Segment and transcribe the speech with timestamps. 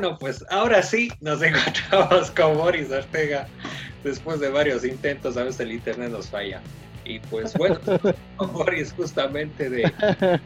[0.00, 3.46] bueno, pues ahora sí nos encontramos con Boris Ortega
[4.02, 6.62] después de varios intentos, a veces el internet nos falla.
[7.04, 7.78] Y pues bueno,
[8.36, 9.92] con Boris justamente de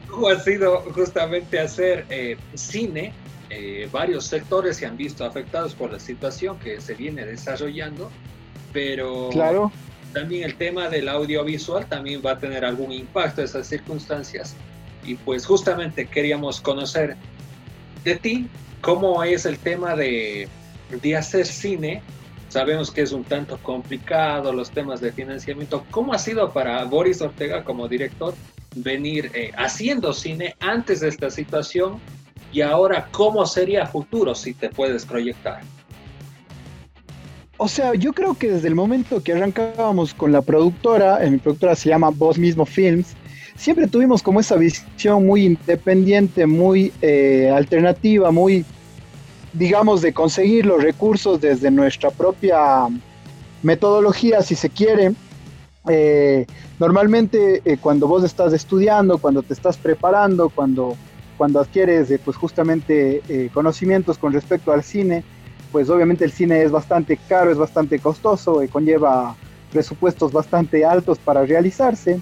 [0.08, 3.12] cómo ha sido justamente hacer eh, cine.
[3.50, 8.10] Eh, varios sectores se han visto afectados por la situación que se viene desarrollando,
[8.72, 9.70] pero claro.
[10.12, 14.56] también el tema del audiovisual también va a tener algún impacto en esas circunstancias.
[15.04, 17.16] Y pues justamente queríamos conocer
[18.02, 18.48] de ti
[18.84, 20.48] cómo es el tema de,
[21.02, 22.02] de hacer cine
[22.54, 25.84] Sabemos que es un tanto complicado los temas de financiamiento.
[25.90, 28.32] ¿Cómo ha sido para Boris Ortega como director
[28.76, 31.98] venir eh, haciendo cine antes de esta situación
[32.52, 35.62] y ahora cómo sería futuro si te puedes proyectar?
[37.56, 41.38] O sea, yo creo que desde el momento que arrancábamos con la productora, eh, mi
[41.38, 43.16] productora se llama Vos Mismo Films,
[43.56, 48.64] siempre tuvimos como esa visión muy independiente, muy eh, alternativa, muy
[49.52, 52.88] digamos, de conseguir los recursos desde nuestra propia
[53.62, 55.14] metodología, si se quiere.
[55.88, 56.46] Eh,
[56.80, 60.96] normalmente eh, cuando vos estás estudiando, cuando te estás preparando, cuando,
[61.36, 65.22] cuando adquieres pues justamente conocimientos con respecto al cine,
[65.70, 69.36] pues obviamente el cine es bastante caro, es bastante costoso, conlleva
[69.70, 72.20] presupuestos bastante altos para realizarse.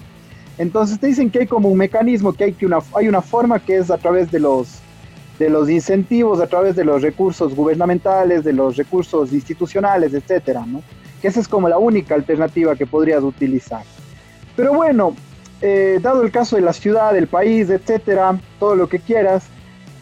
[0.57, 3.59] Entonces te dicen que hay como un mecanismo, que hay, que una, hay una forma
[3.59, 4.83] que es a través de los
[5.39, 10.81] de los incentivos a través de los recursos gubernamentales, de los recursos institucionales, etcétera, ¿no?
[11.21, 13.83] Que esa es como la única alternativa que podrías utilizar.
[14.55, 15.15] Pero bueno,
[15.61, 19.45] eh, dado el caso de la ciudad, del país, etcétera, todo lo que quieras,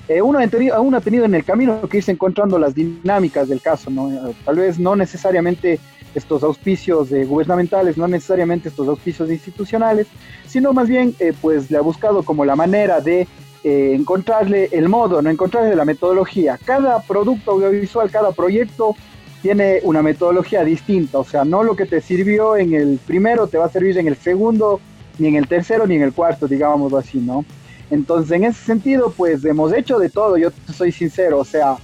[0.07, 3.89] eh, uno, ha ha tenido en el camino que irse encontrando las dinámicas del caso,
[3.89, 4.33] ¿no?
[4.43, 5.79] Tal vez no necesariamente
[6.13, 10.07] estos auspicios gubernamentales, no necesariamente estos auspicios institucionales,
[10.47, 13.27] sino más bien eh, pues le ha buscado como la manera de
[13.63, 16.57] eh, encontrarle el modo, no encontrarle la metodología.
[16.63, 18.95] Cada producto audiovisual, cada proyecto
[19.41, 23.57] tiene una metodología distinta, o sea, no lo que te sirvió en el primero te
[23.57, 24.79] va a servir en el segundo,
[25.17, 27.45] ni en el tercero, ni en el cuarto, digámoslo así, ¿no?
[27.89, 31.77] Entonces, en ese sentido, pues hemos hecho de todo, yo soy sincero, o sea,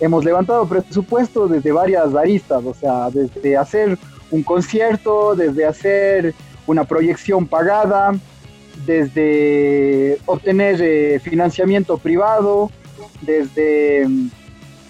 [0.00, 3.98] hemos levantado presupuesto desde varias aristas, o sea, desde hacer
[4.30, 6.34] un concierto, desde hacer
[6.66, 8.12] una proyección pagada,
[8.86, 12.70] desde obtener eh, financiamiento privado,
[13.20, 14.06] desde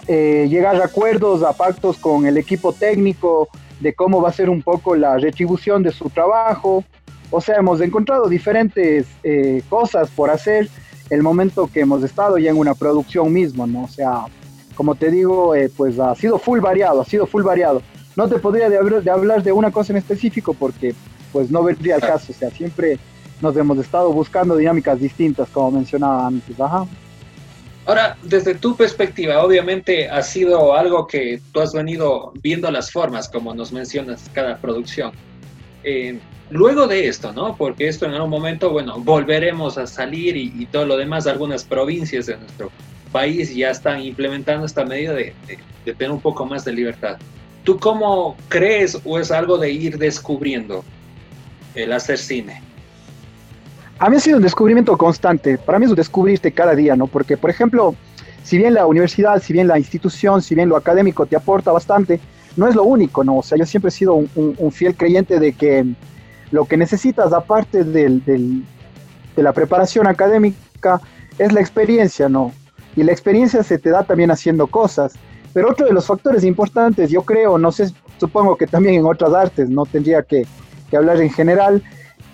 [0.08, 3.48] eh, llegar a acuerdos, a pactos con el equipo técnico
[3.80, 6.84] de cómo va a ser un poco la retribución de su trabajo.
[7.30, 10.68] O sea, hemos encontrado diferentes eh, cosas por hacer
[11.10, 13.84] el momento que hemos estado ya en una producción mismo, ¿no?
[13.84, 14.24] O sea,
[14.74, 17.82] como te digo, pues ha sido full variado, ha sido full variado.
[18.16, 20.94] No te podría de, hablar de una cosa en específico porque
[21.32, 22.98] pues no vendría al caso, o sea, siempre
[23.40, 26.56] nos hemos estado buscando dinámicas distintas, como mencionaba antes.
[27.84, 33.28] Ahora, desde tu perspectiva, obviamente ha sido algo que tú has venido viendo las formas,
[33.28, 35.12] como nos mencionas, cada producción.
[35.82, 37.56] Eh, luego de esto, ¿no?
[37.56, 42.26] Porque esto en algún momento, bueno, volveremos a salir y, todo lo demás, algunas provincias
[42.26, 42.70] de nuestro
[43.12, 45.34] país ya están implementando esta medida de,
[45.84, 47.18] tener un poco más de libertad.
[47.64, 50.84] ¿Tú cómo crees o es algo de ir descubriendo
[51.74, 52.60] el hacer cine?
[53.98, 55.58] a mí ha sido un descubrimiento constante.
[55.58, 57.06] Para mí es un descubrirte cada día, ¿no?
[57.06, 57.94] Porque, por ejemplo,
[58.42, 62.18] si bien la universidad, si bien la institución, si bien lo académico te aporta bastante,
[62.56, 63.36] no es lo único, ¿no?
[63.36, 65.86] O sea, yo siempre he sido un, fiel creyente de que
[66.50, 71.00] lo que necesitas, aparte del, de la preparación académica,
[71.38, 72.52] es la experiencia, ¿no?
[72.96, 75.14] Y la experiencia se te da también haciendo cosas.
[75.52, 79.32] Pero otro de los factores importantes, yo creo, no sé, supongo que también en otras
[79.34, 80.46] artes, no tendría que,
[80.94, 81.82] hablar en general,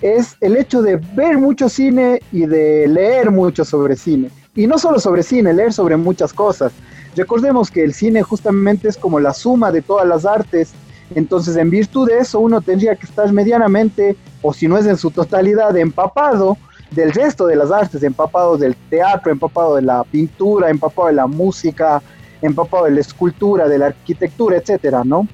[0.03, 4.31] es el hecho de ver mucho cine y de leer mucho sobre cine.
[4.55, 6.73] Y no solo sobre cine, leer sobre muchas cosas.
[7.15, 10.73] Recordemos que el cine justamente es como la suma de todas las artes.
[11.15, 14.97] Entonces, en virtud de eso, uno tendría que estar medianamente, o si no es en
[14.97, 16.57] su totalidad, empapado
[16.91, 21.27] del resto de las artes, empapado del teatro, empapado de la pintura, empapado de la
[21.27, 22.03] música,
[22.41, 25.29] empapado de la escultura, de la arquitectura, etcétera, ¿no?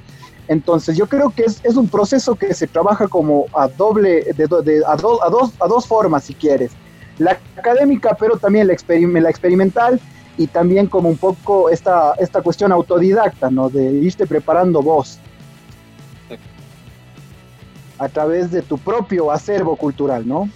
[0.48, 4.82] Entonces yo creo que es, es un proceso que se trabaja como a doble, de,
[4.86, 6.72] a, a, dos, a dos formas si quieres.
[7.18, 10.00] La académica, pero también la, la experimental
[10.36, 13.70] y también como un poco esta, esta cuestión autodidacta, ¿no?
[13.70, 15.18] De irte preparando vos
[17.98, 20.48] a través de tu propio acervo cultural, ¿no?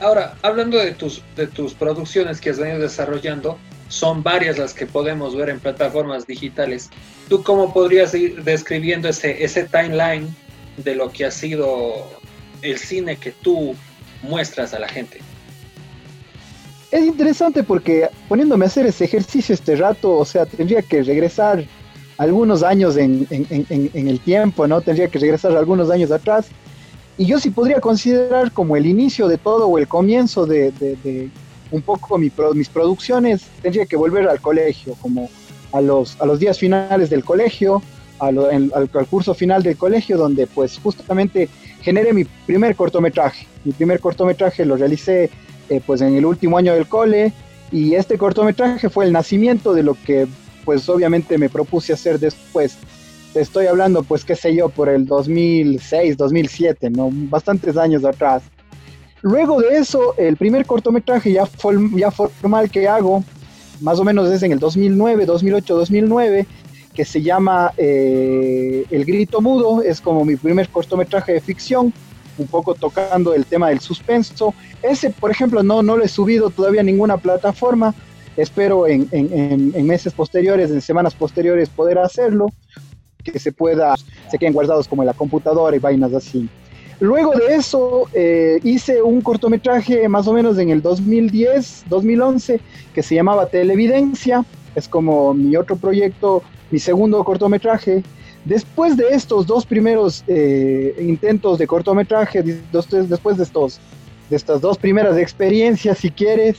[0.00, 4.86] Ahora, hablando de tus, de tus producciones que has venido desarrollando, son varias las que
[4.86, 6.90] podemos ver en plataformas digitales.
[7.28, 10.34] ¿Tú cómo podrías ir describiendo ese, ese timeline
[10.76, 12.06] de lo que ha sido
[12.62, 13.74] el cine que tú
[14.22, 15.20] muestras a la gente?
[16.90, 21.64] Es interesante porque poniéndome a hacer ese ejercicio este rato, o sea, tendría que regresar
[22.16, 24.80] algunos años en, el tiempo, ¿no?
[24.80, 26.46] Tendría que regresar algunos años atrás.
[27.18, 31.30] Y yo sí podría considerar como el inicio de todo o el comienzo de,
[31.72, 35.28] un poco mis producciones, tendría que volver al colegio, como
[35.72, 37.82] a los, a días finales del colegio,
[38.20, 38.38] al,
[38.72, 41.48] al, curso final del colegio, donde pues justamente
[41.82, 43.46] generé mi primer cortometraje.
[43.64, 45.30] Mi primer cortometraje lo realicé
[45.68, 47.32] eh, pues en el último año del cole
[47.70, 50.26] y este cortometraje fue el nacimiento de lo que
[50.64, 52.76] pues obviamente me propuse hacer después.
[53.32, 57.10] Te estoy hablando, pues, qué sé yo, por el 2006, 2007, ¿no?
[57.12, 58.42] Bastantes años atrás.
[59.22, 61.48] Luego de eso, el primer cortometraje ya,
[61.94, 63.24] ya formal que hago,
[63.80, 66.46] más o menos es en el 2009, 2008, 2009,
[66.94, 71.92] que se llama eh, El Grito Mudo, es como mi primer cortometraje de ficción,
[72.38, 74.54] un poco tocando el tema del suspenso.
[74.82, 77.94] Ese, por ejemplo, no, no lo he subido todavía a ninguna plataforma,
[78.38, 82.46] Espero en, meses posteriores, en semanas posteriores poder hacerlo,
[83.30, 83.94] que se pueda,
[84.30, 86.48] se queden guardados como en la computadora y vainas así.
[87.00, 92.60] Luego de eso eh, hice un cortometraje más o menos en el 2010, 2011,
[92.92, 94.44] que se llamaba Televidencia.
[94.74, 96.42] Es como mi otro proyecto,
[96.72, 98.02] mi segundo cortometraje.
[98.44, 103.78] Después de estos dos primeros eh, intentos de cortometraje, después de, estos,
[104.28, 106.56] de estas dos primeras experiencias, si quieres,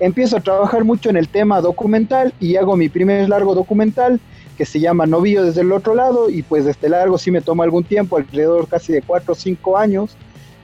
[0.00, 4.20] empiezo a trabajar mucho en el tema documental y hago mi primer largo documental
[4.58, 7.62] que se llama Novillo desde el otro lado y pues este largo sí me toma
[7.62, 10.16] algún tiempo, alrededor casi de cuatro o cinco años.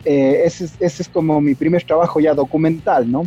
[0.04, 3.22] Eh, ese, es como mi primer trabajo ya documental, ¿no?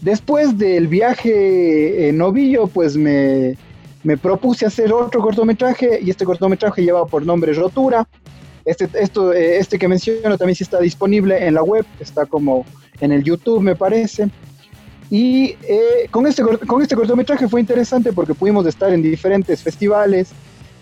[0.00, 3.56] Después del viaje en Novillo, pues me,
[4.02, 8.08] me propuse hacer otro cortometraje y este cortometraje lleva por nombre Rotura.
[8.64, 12.64] Este, esto, eh, este que menciono también sí está disponible en la web, está como
[13.00, 14.30] en el YouTube me parece.
[15.10, 20.30] Y eh, con, este, con este cortometraje fue interesante porque pudimos estar en diferentes festivales,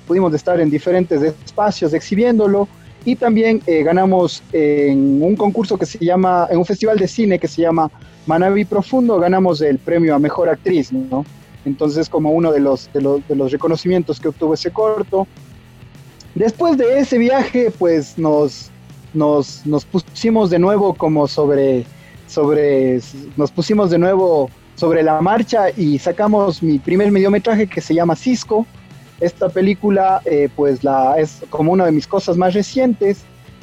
[0.07, 2.69] pudimos estar en diferentes espacios exhibiéndolo
[3.05, 7.39] y también eh, ganamos en un concurso que se llama, en un festival de cine
[7.39, 7.91] que se llama
[8.27, 11.25] Manaví Profundo, ganamos el premio a Mejor Actriz, ¿no?
[11.65, 15.27] Entonces como uno de los, de los, de los reconocimientos que obtuvo ese corto.
[16.35, 18.71] Después de ese viaje, pues nos,
[19.15, 21.85] nos, nos pusimos de nuevo como sobre
[22.27, 23.01] sobre,
[23.37, 28.17] nos pusimos de nuevo sobre la marcha y sacamos mi primer mediometraje que se llama
[28.17, 28.67] Cisco.
[29.21, 33.23] Esta película, eh, pues la, es como una de mis cosas más recientes.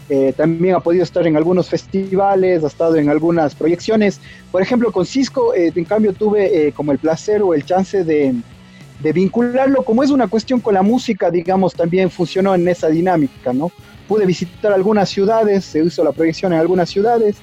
[0.09, 4.19] Eh, también ha podido estar en algunos festivales, ha estado en algunas proyecciones.
[4.51, 8.33] Por ejemplo, con Cisco, eh, en cambio, tuve como el placer o el chance de,
[9.01, 13.53] de vincularlo, como es una cuestión con la música, digamos, también funcionó en esa dinámica,
[13.53, 13.71] ¿no?
[14.07, 17.37] Pude visitar algunas ciudades, se hizo la proyección en algunas ciudades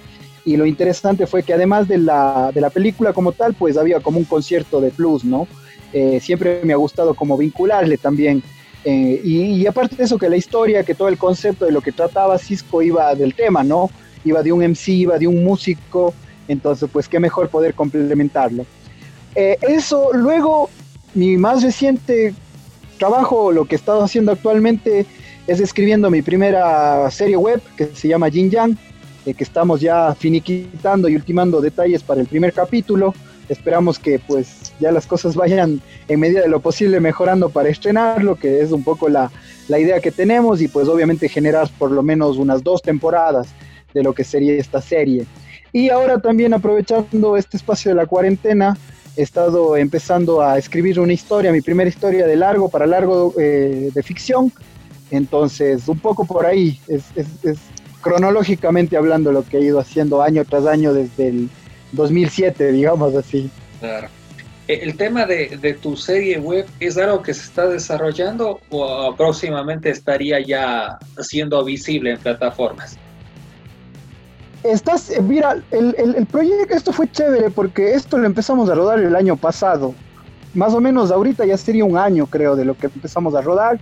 [0.46, 3.98] y lo interesante fue que además de la, de la película como tal, pues había
[3.98, 5.48] como un concierto de plus, ¿no?
[5.92, 8.44] Eh, siempre me ha gustado como vincularle también.
[8.84, 11.90] Eh, y, aparte de eso, que la historia, que todo el concepto de lo que
[11.90, 13.90] trataba Cisco iba del tema, ¿no?
[14.24, 16.14] Iba de un MC, iba de un músico,
[16.46, 18.64] entonces pues qué mejor poder complementarlo.
[19.34, 20.70] Eh, eso, luego,
[21.14, 22.34] mi más reciente
[23.00, 25.06] trabajo, lo que he estado haciendo actualmente,
[25.48, 28.78] es escribiendo mi primera serie web que se llama Jin Yang
[29.34, 33.14] que estamos ya finiquitando y ultimando detalles para el primer capítulo.
[33.48, 38.36] Esperamos que pues ya las cosas vayan en medida de lo posible mejorando para estrenarlo,
[38.36, 39.30] que es un poco la,
[39.68, 43.48] la idea que tenemos y pues obviamente generar por lo menos unas dos temporadas
[43.94, 45.26] de lo que sería esta serie.
[45.72, 48.76] Y ahora también aprovechando este espacio de la cuarentena,
[49.16, 53.90] he estado empezando a escribir una historia, mi primera historia de largo para largo eh,
[53.92, 54.52] de ficción.
[55.10, 57.58] Entonces, un poco por ahí es, es, es,
[58.06, 61.50] cronológicamente hablando lo que he ido haciendo año tras año desde el
[61.92, 63.50] 2007, digamos así.
[63.80, 64.08] Claro.
[64.68, 69.90] Eh, ¿El tema de, tu serie web es algo que se está desarrollando o próximamente
[69.90, 72.96] estaría ya siendo visible en plataformas?
[74.62, 79.00] Estás, eh, mira, el, el, proyecto, esto fue chévere porque esto lo empezamos a rodar
[79.00, 79.94] el año pasado.
[80.54, 83.78] Más o menos ahorita ya sería un año, creo, de lo que empezamos a rodar.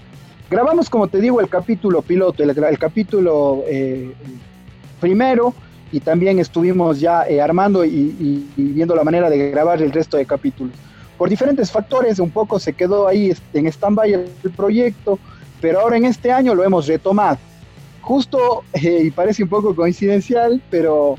[0.51, 4.13] Grabamos, como te digo, el capítulo piloto, el, capítulo eh,
[5.01, 5.55] primero,
[5.91, 10.27] y también estuvimos ya eh, armando y, viendo la manera de grabar el resto de
[10.27, 10.75] capítulos.
[11.17, 15.19] Por diferentes factores, un poco se quedó ahí este, en stand-by el, proyecto,
[15.61, 17.39] pero ahora en este año lo hemos retomado.
[18.03, 21.17] Justo, eh, y parece un poco coincidencial, pero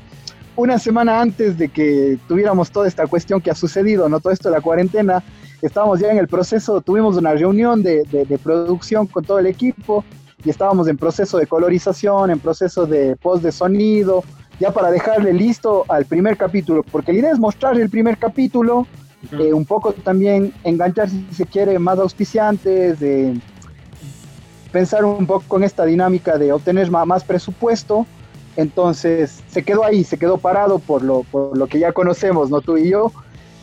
[0.55, 4.19] una semana antes de que tuviéramos toda esta cuestión que ha sucedido, ¿no?
[4.19, 5.23] Todo esto de la cuarentena,
[5.61, 10.03] estábamos ya en el proceso, tuvimos una reunión de, de, producción con todo el equipo
[10.43, 14.23] y estábamos en proceso de colorización, en proceso de post de sonido,
[14.59, 18.87] ya para dejarle listo al primer capítulo, porque la idea es mostrar el primer capítulo,
[19.31, 23.39] eh, un poco también enganchar si se quiere más auspiciantes, de
[24.71, 28.05] pensar un poco con esta dinámica de obtener más presupuesto.
[28.57, 32.61] Entonces se quedó ahí, se quedó parado por lo, por lo que ya conocemos, ¿no?
[32.61, 33.11] Tú y yo.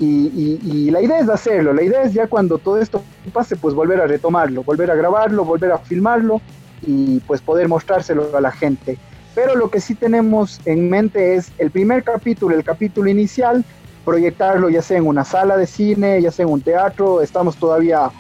[0.05, 4.01] Y, la idea es hacerlo, la idea es ya cuando todo esto pase, pues volver
[4.01, 6.41] a retomarlo, volver a grabarlo, volver a filmarlo
[6.85, 8.99] y pues poder mostrárselo a la gente.
[9.35, 13.65] Pero lo que sí tenemos en mente es el primer capítulo, el capítulo inicial,
[14.05, 18.11] proyectarlo ya sea en una sala de cine, ya sea en un teatro, estamos todavía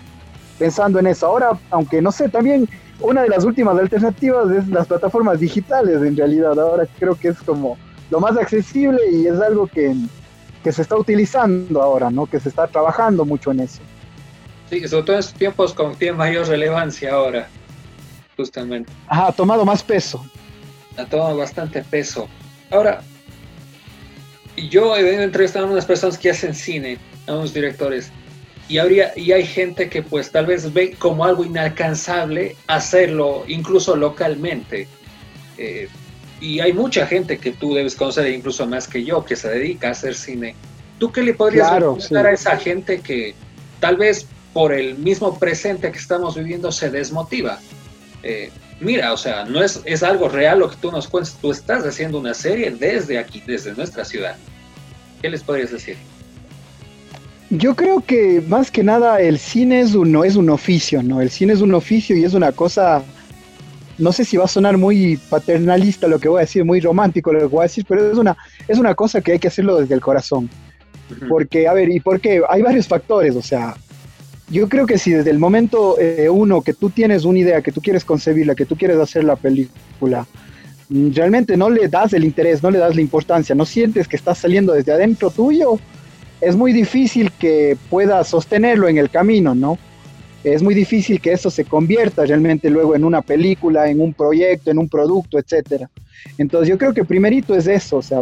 [0.59, 1.27] pensando en eso.
[1.27, 2.69] Ahora, aunque no sé, también
[3.01, 6.59] una de las últimas alternativas es las plataformas digitales en realidad.
[6.59, 7.77] Ahora creo que es como
[8.11, 9.95] lo más accesible y es algo que,
[10.63, 12.27] que se está utilizando ahora, ¿no?
[12.27, 13.81] Que se está trabajando mucho en eso.
[14.71, 17.49] Sí, sobre todo en estos tiempos con mayor relevancia ahora,
[18.37, 18.91] justamente.
[19.09, 20.25] Ajá, ha tomado más peso.
[20.97, 22.29] Ha tomado bastante peso.
[22.71, 23.03] Ahora,
[24.57, 28.11] yo he entrevistado a unas personas que hacen cine, a unos directores,
[28.69, 33.97] y, habría, y hay gente que pues tal vez ve como algo inalcanzable hacerlo incluso
[33.97, 34.89] localmente.
[35.59, 35.89] Eh,
[36.43, 39.89] y hay mucha gente que tú debes conocer, incluso más que yo, que se dedica
[39.89, 40.57] a hacer cine.
[40.99, 43.35] ¿Tú qué le podrías decir a esa gente que
[43.79, 47.61] tal vez por el mismo presente que estamos viviendo se desmotiva?
[48.25, 51.39] Eh, mira, o sea, no es, es algo real lo que tú nos cuentas.
[51.41, 54.37] Tú estás haciendo una serie desde aquí, desde nuestra ciudad.
[55.21, 55.97] ¿Qué les podrías decir?
[57.51, 61.21] Yo creo que más que nada el cine es un, es un oficio, ¿no?
[61.21, 63.05] El cine es un oficio y es una cosa,
[63.99, 67.33] no sé si va a sonar muy paternalista lo que voy a decir, muy romántico
[67.33, 68.37] lo que voy a decir, pero es una,
[68.69, 70.49] es una cosa que hay que hacerlo desde el corazón.
[71.29, 72.41] Porque, a ver, ¿y por qué?
[72.49, 73.77] Hay varios factores, o sea,
[74.49, 77.73] yo creo que si desde el momento eh, uno que tú tienes una idea, que
[77.73, 80.27] tú quieres concebirla, que tú quieres hacer la película,
[80.91, 84.39] realmente no le das el interés, no le das la importancia, no sientes que estás
[84.39, 85.79] saliendo desde adentro tuyo,
[86.41, 89.79] es muy difícil que puedas sostenerlo en el camino, ¿no?
[90.45, 94.71] Es muy difícil que eso se convierta realmente luego en una película, en un proyecto,
[94.71, 95.89] en un producto, etcétera.
[96.37, 98.21] Entonces yo creo que primerito es eso, o sea,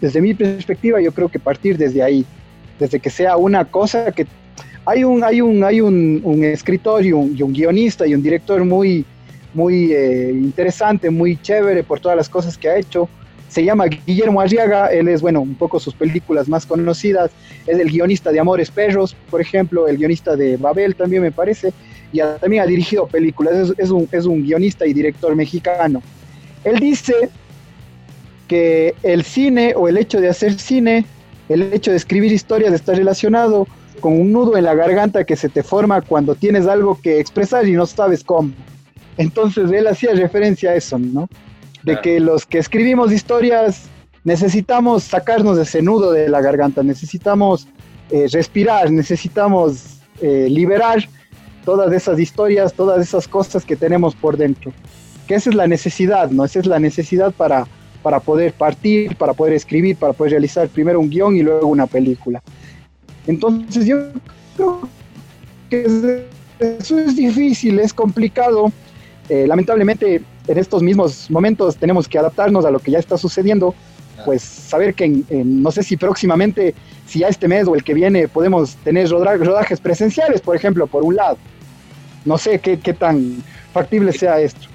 [0.00, 2.24] desde mi perspectiva yo creo que partir desde ahí,
[2.78, 4.26] desde que sea una cosa que
[4.86, 9.04] hay un hay un hay un, escritor y un, guionista y un director muy
[9.52, 13.08] muy eh, interesante, muy chévere por todas las cosas que ha hecho,
[13.48, 17.30] se llama Guillermo Arriaga, él es, bueno, un poco sus películas más conocidas,
[17.66, 21.72] es el guionista de Amores Perros, por ejemplo, el guionista de Babel también me parece,
[22.12, 26.02] y también ha dirigido películas, es, un, es un guionista y director mexicano.
[26.64, 27.30] Él dice
[28.48, 31.06] que el cine o el hecho de hacer cine,
[31.48, 33.66] el hecho de escribir historias está relacionado
[34.00, 37.66] con un nudo en la garganta que se te forma cuando tienes algo que expresar
[37.66, 38.52] y no sabes cómo.
[39.16, 41.28] Entonces él hacía referencia a eso, ¿no?
[41.88, 43.84] De que los que escribimos historias
[44.24, 47.66] necesitamos sacarnos de ese nudo de la garganta, necesitamos
[48.10, 51.08] eh, respirar, necesitamos eh, liberar
[51.64, 54.72] todas esas historias, todas esas cosas que tenemos por dentro.
[55.26, 56.44] Que esa es la necesidad, ¿no?
[56.44, 57.66] Esa es la necesidad para,
[58.02, 61.86] para poder partir, para poder escribir, para poder realizar primero un guion y luego una
[61.86, 62.42] película.
[63.26, 63.96] Entonces yo
[64.56, 64.88] creo
[65.70, 66.26] que
[66.60, 68.72] eso es difícil, es complicado.
[69.30, 73.74] Eh, lamentablemente en estos mismos momentos tenemos que adaptarnos a lo que ya está sucediendo,
[74.24, 76.74] pues saber que no sé si próximamente,
[77.06, 81.04] si ya este mes o el que viene podemos tener rodajes presenciales, por ejemplo, por
[81.04, 81.38] un lado.
[82.24, 84.66] No sé qué, qué tan factible sea esto.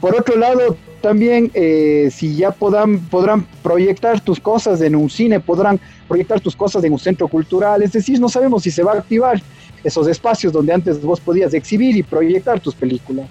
[0.00, 5.40] Por otro lado, también eh, si ya podrán, podrán proyectar tus cosas en un cine,
[5.40, 8.92] podrán proyectar tus cosas en un centro cultural, es decir, no sabemos si se va
[8.92, 9.40] a activar
[9.84, 13.26] esos espacios donde antes vos podías exhibir y proyectar tus películas.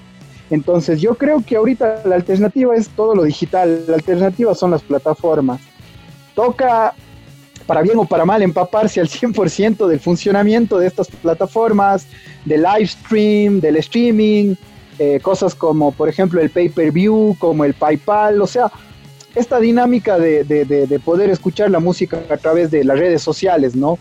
[0.52, 4.82] Entonces yo creo que ahorita la alternativa es todo lo digital, la alternativa son las
[4.82, 5.62] plataformas.
[6.36, 6.94] Toca,
[7.66, 12.06] para bien o para mal, empaparse al 100% del funcionamiento de estas plataformas,
[12.44, 14.56] del live stream, del streaming,
[15.00, 18.70] eh, cosas como por ejemplo el pay-per-view, como el PayPal, o sea,
[19.34, 23.98] esta dinámica de, poder escuchar la música a través de las redes sociales, ¿no?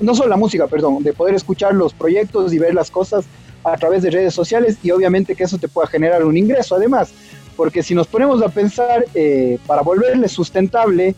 [0.00, 3.26] no solo la música, perdón, de poder escuchar los proyectos y ver las cosas
[3.64, 6.76] a través de redes sociales y obviamente que eso te pueda generar un ingreso.
[6.76, 7.12] Además,
[7.56, 11.14] porque si nos ponemos a pensar eh, para volverle sustentable,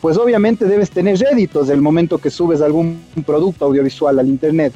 [0.00, 4.72] pues obviamente debes tener réditos del momento que subes algún producto audiovisual al Internet,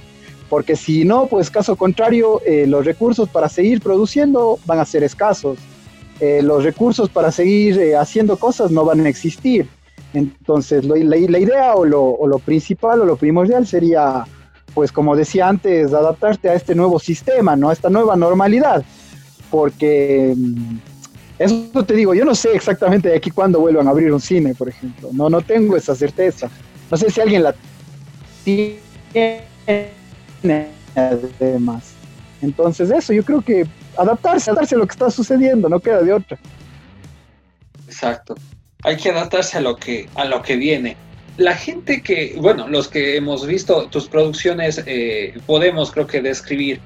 [0.49, 5.05] porque si no, pues caso contrario, eh, los recursos para seguir produciendo van a ser
[5.05, 5.59] escasos,
[6.21, 9.69] eh, los recursos para seguir haciendo cosas no van a existir.
[10.13, 14.25] Entonces, la, la, idea o lo, o lo principal o lo primordial sería
[14.75, 17.71] pues como decía antes, adaptarte a este nuevo sistema, ¿no?
[17.71, 18.85] A esta nueva normalidad,
[19.51, 20.79] porque mm,
[21.39, 24.55] Eso te digo, yo no sé exactamente de aquí cuándo vuelvan a abrir un cine,
[24.55, 25.09] por ejemplo.
[25.13, 26.51] No, no tengo esa certeza.
[26.91, 27.55] No sé si alguien la
[28.45, 29.41] tiene
[30.95, 31.93] además.
[32.43, 36.13] Entonces eso, yo creo que adaptarse, adaptarse a lo que está sucediendo, no queda de
[36.13, 36.39] otra.
[37.87, 38.35] Exacto.
[38.83, 40.97] Hay que adaptarse a lo que, a lo que viene.
[41.41, 46.81] La gente que, bueno, los que hemos visto tus producciones, eh, podemos creo que describir,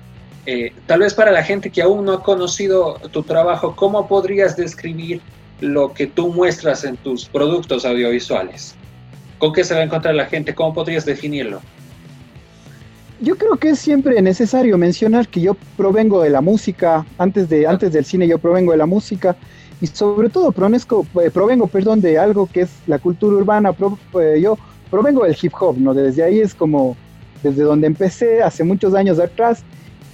[0.47, 4.57] eh, tal vez para la gente que aún no ha conocido tu trabajo, ¿cómo podrías
[4.57, 5.21] describir
[5.61, 8.77] lo que tú muestras en tus productos audiovisuales?
[9.39, 10.55] ¿Con qué se va a encontrar la gente?
[10.55, 11.61] ¿Cómo podrías definirlo?
[13.19, 17.67] Yo creo que es siempre necesario mencionar que yo provengo de la música, antes, de,
[17.67, 19.35] antes del cine yo provengo de la música
[19.81, 23.75] y sobre todo provengo, eh, provengo perdón, de algo que es la cultura urbana,
[24.21, 24.57] eh, yo
[24.91, 25.95] provengo del hip hop, ¿no?
[25.95, 26.97] Desde ahí es como,
[27.43, 29.63] desde donde empecé hace muchos años atrás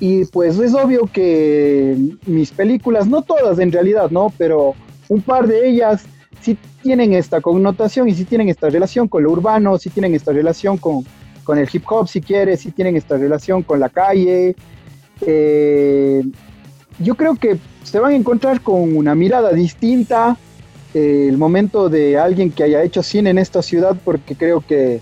[0.00, 4.32] y pues es obvio que mis películas, no todas en realidad, ¿no?
[4.38, 4.74] Pero
[5.08, 6.04] un par de ellas
[6.40, 10.32] sí tienen esta connotación y sí tienen esta relación con lo urbano, sí tienen esta
[10.32, 11.04] relación con,
[11.44, 14.56] con el hip hop si quieres, si tienen esta relación con la calle.
[15.20, 16.22] Eh,
[17.00, 20.36] yo creo que se van a encontrar con una mirada distinta
[20.94, 25.00] eh, el momento de alguien que haya hecho cine en esta ciudad, porque creo que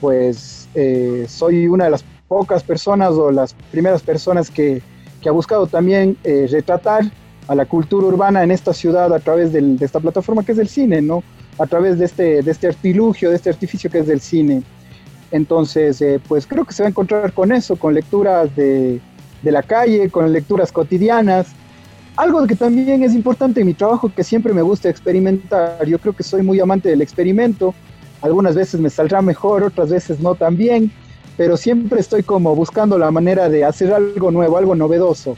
[0.00, 4.82] pues eh, soy una de las pocas personas o las primeras personas que,
[5.20, 7.10] que ha buscado también retratar
[7.48, 10.68] a la cultura urbana en esta ciudad a través de esta plataforma que es el
[10.68, 11.22] cine, ¿no?
[11.58, 14.62] A través de este, de este artilugio, de este artificio que es del cine.
[15.30, 19.00] Entonces, eh, pues creo que se va a encontrar con eso, con lecturas de,
[19.50, 21.48] la calle, con lecturas cotidianas.
[22.16, 25.84] Algo que también es importante en mi trabajo, que siempre me gusta experimentar.
[25.86, 27.74] Yo creo que soy muy amante del experimento.
[28.20, 30.92] Algunas veces me saldrá mejor, otras veces no tan bien,
[31.36, 35.36] pero siempre estoy como buscando la manera de hacer algo nuevo, algo novedoso.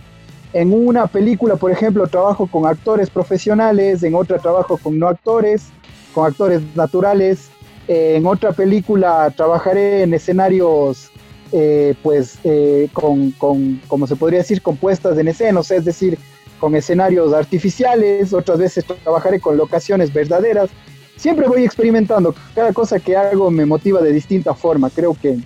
[0.52, 5.68] En una película, por ejemplo, trabajo con actores profesionales, en otra trabajo con no actores,
[6.12, 7.48] con actores naturales,
[7.88, 11.10] en otra película trabajaré en escenarios,
[11.52, 16.18] eh, pues, eh, con, con, como se podría decir, compuestas en escenas, es decir,
[16.58, 20.70] con escenarios artificiales, otras veces trabajaré con locaciones verdaderas.
[21.16, 25.38] Siempre voy experimentando, cada cosa que hago me motiva de distinta forma, creo que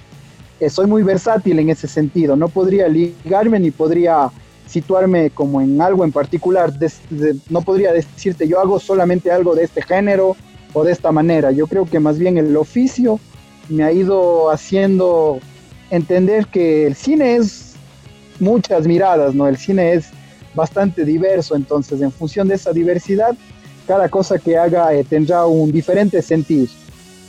[0.71, 4.31] soy muy versátil en ese sentido, no podría ligarme ni podría
[4.69, 6.73] situarme como en algo en particular,
[7.49, 10.37] no podría decirte yo hago solamente algo de este género
[10.75, 11.51] o de esta manera.
[11.51, 13.19] Yo creo que más bien el oficio
[13.69, 15.41] me ha ido haciendo
[15.91, 17.75] entender que el cine es
[18.41, 19.49] muchas miradas, ¿no?
[19.49, 20.09] El cine es
[20.55, 23.37] bastante diverso, entonces en función de esa diversidad,
[23.87, 26.69] cada cosa que haga eh, tendrá un diferente sentir.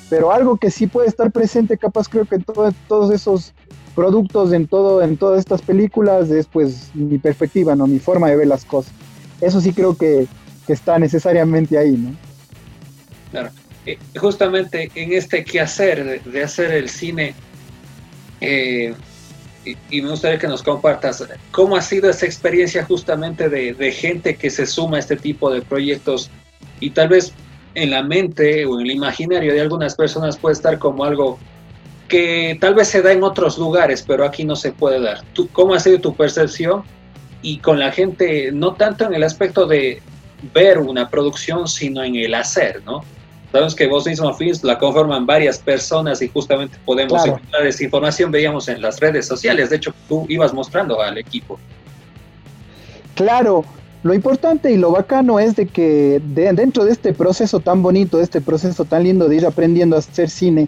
[0.09, 3.53] Pero algo que sí puede estar presente, capaz creo que en todos esos
[3.95, 7.85] productos, en, todo, en todas estas películas, es pues mi perspectiva, ¿no?
[7.85, 8.91] Mi forma de ver las cosas.
[9.39, 10.27] Eso sí creo que,
[10.65, 12.15] que está necesariamente ahí, ¿no?
[13.31, 13.49] Claro.
[13.85, 17.33] Eh, justamente en este quehacer de, hacer el cine,
[18.41, 18.93] eh,
[19.65, 24.49] y, me gustaría que nos compartas cómo ha sido esa experiencia justamente de, gente que
[24.49, 26.29] se suma a este tipo de proyectos
[26.79, 27.33] y tal vez
[27.75, 31.37] en la mente o en el imaginario de algunas personas puede estar como algo
[32.07, 35.21] que tal vez se da en otros lugares, pero aquí no se puede dar.
[35.33, 36.83] ¿Tú, ¿Cómo ha sido tu percepción?
[37.43, 40.01] Y con la gente, no tanto en el aspecto de
[40.53, 43.03] ver una producción, sino en el hacer, ¿no?
[43.51, 48.31] Sabemos que Voz mismo Films la conforman varias personas y justamente podemos encontrar esa información,
[48.31, 51.59] veíamos en las redes sociales, de hecho tú ibas mostrando al equipo.
[53.15, 53.65] Claro,
[54.03, 58.23] lo importante y lo bacano es de que dentro de este proceso tan bonito, de
[58.23, 60.67] este proceso tan lindo de ir aprendiendo a hacer cine,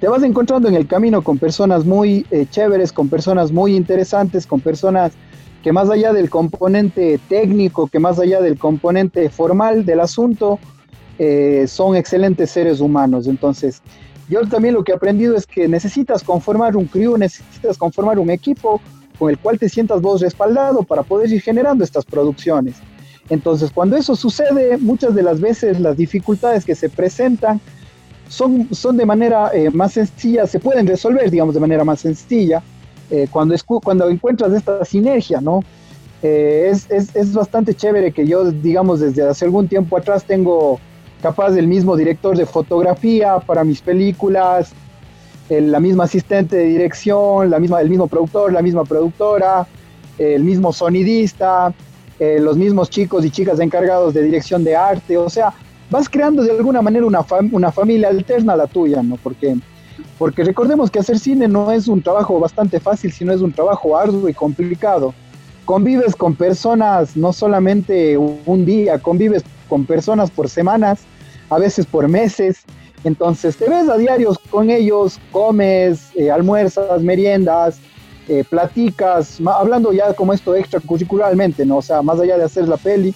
[0.00, 4.46] te vas encontrando en el camino con personas muy eh, chéveres, con personas muy interesantes,
[4.46, 5.12] con personas
[5.62, 10.58] que más allá del componente técnico, que más allá del componente formal del asunto,
[11.18, 13.26] eh, son excelentes seres humanos.
[13.26, 13.80] Entonces,
[14.28, 18.30] yo también lo que he aprendido es que necesitas conformar un crew, necesitas conformar un
[18.30, 18.80] equipo
[19.18, 22.76] con el cual te sientas vos respaldado para poder ir generando estas producciones.
[23.30, 27.60] Entonces, cuando eso sucede, muchas de las veces las dificultades que se presentan
[28.28, 32.62] son, son de manera eh, más sencilla, se pueden resolver, digamos, de manera más sencilla,
[33.10, 35.62] eh, cuando, cuando encuentras esta sinergia, ¿no?
[36.22, 40.80] es, es, es, bastante chévere que yo, digamos, desde hace algún tiempo atrás tengo
[41.26, 44.72] capaz del mismo director de fotografía para mis películas,
[45.48, 49.66] la misma asistente de dirección, la misma, el mismo productor, la misma productora,
[50.18, 51.74] el mismo sonidista,
[52.20, 55.52] eh, los mismos chicos y chicas encargados de dirección de arte, o sea,
[55.90, 59.16] vas creando de alguna manera una, una familia alterna a la tuya, ¿no?
[59.16, 59.56] Porque,
[60.18, 63.98] porque recordemos que hacer cine no es un trabajo bastante fácil, sino es un trabajo
[63.98, 65.12] arduo y complicado.
[65.64, 71.00] convives con personas no solamente un día, convives con personas por semanas,
[71.50, 72.64] a veces por meses.
[73.04, 77.78] Entonces te ves a diarios con ellos, comes, eh, almuerzas, meriendas,
[78.28, 81.76] eh, platicas, hablando ya como esto extracurricularmente, ¿no?
[81.76, 83.14] O sea, más allá de hacer la peli.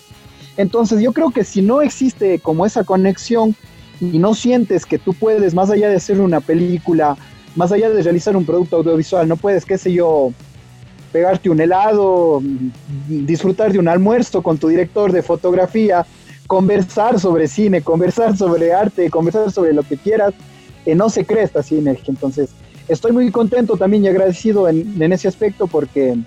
[0.56, 3.56] Entonces yo creo que si no existe como esa conexión
[4.00, 7.16] y no sientes que tú puedes, más allá de hacer una película,
[7.56, 10.32] más allá de realizar un producto audiovisual, no puedes, qué sé yo,
[11.12, 12.40] pegarte un helado,
[13.08, 16.06] disfrutar de un almuerzo con tu director de fotografía,
[16.50, 20.34] conversar sobre cine, conversar sobre arte, conversar sobre lo que quieras,
[20.84, 22.06] eh, no se cree esta sinergia.
[22.08, 22.50] Entonces,
[22.88, 26.18] estoy muy contento también y agradecido en, en ese aspecto porque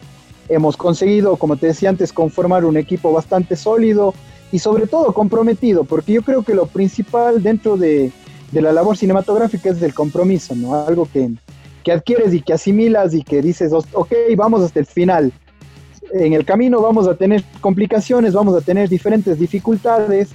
[0.48, 4.14] hemos conseguido, como te decía antes, conformar un equipo bastante sólido
[4.50, 8.14] y sobre todo comprometido, porque yo creo que lo principal dentro de,
[8.54, 10.86] de la labor cinematográfica es del compromiso, ¿no?
[10.86, 11.34] Algo que,
[11.84, 15.34] que adquieres y que asimilas y que dices, ok, vamos hasta el final.
[16.13, 20.30] En el camino vamos a tener complicaciones, vamos a tener diferentes dificultades,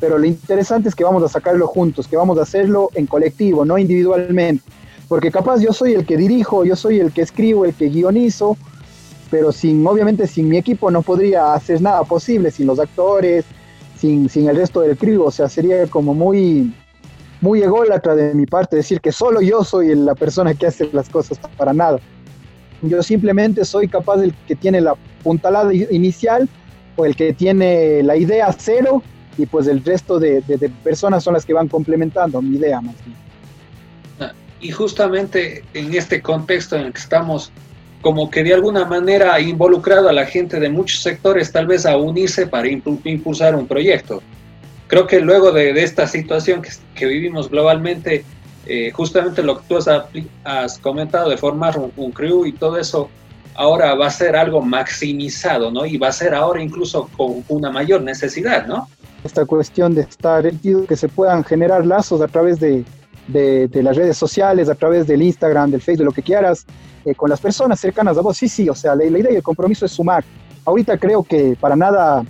[0.00, 3.64] pero lo interesante es que vamos a sacarlo juntos, que vamos a hacerlo en colectivo,
[3.64, 4.64] no individualmente.
[5.06, 8.56] Porque capaz yo soy el que dirijo, yo soy el que escribo, el que guionizo,
[9.30, 13.44] pero sin, obviamente sin mi equipo no podría hacer nada posible, sin los actores,
[13.96, 16.74] sin, sin el resto del crew, o sea, sería como muy,
[17.40, 21.08] muy ególatra de mi parte decir que solo yo soy la persona que hace las
[21.08, 22.00] cosas para nada.
[22.82, 26.48] Yo simplemente soy capaz del que tiene la puntalada inicial
[26.96, 29.02] o el que tiene la idea cero
[29.38, 30.42] y pues el resto de,
[30.84, 32.94] personas son las que van complementando mi idea más.
[34.20, 37.50] Ah, y justamente en este contexto en el que estamos,
[38.02, 41.86] como que de alguna manera ha involucrado a la gente de muchos sectores tal vez
[41.86, 44.22] a unirse para impulsar un proyecto
[44.92, 46.60] creo que luego de, esta situación
[46.94, 48.26] que, vivimos globalmente,
[48.66, 49.78] eh, justamente lo que tú
[50.44, 53.08] has, comentado de formar un, crew y todo eso,
[53.54, 55.84] ahora va a ser algo maximizado, ¿no?
[55.84, 58.88] Y va a ser ahora incluso con una mayor necesidad, ¿no?
[59.24, 62.84] Esta cuestión de estar, que se puedan generar lazos a través de,
[63.28, 66.64] las redes sociales, a través del Instagram, del Facebook, lo que quieras,
[67.04, 68.36] eh, con las personas cercanas a vos.
[68.36, 70.24] Sí, sí, o sea, la, la idea y el compromiso es sumar.
[70.64, 72.24] Ahorita creo que para nada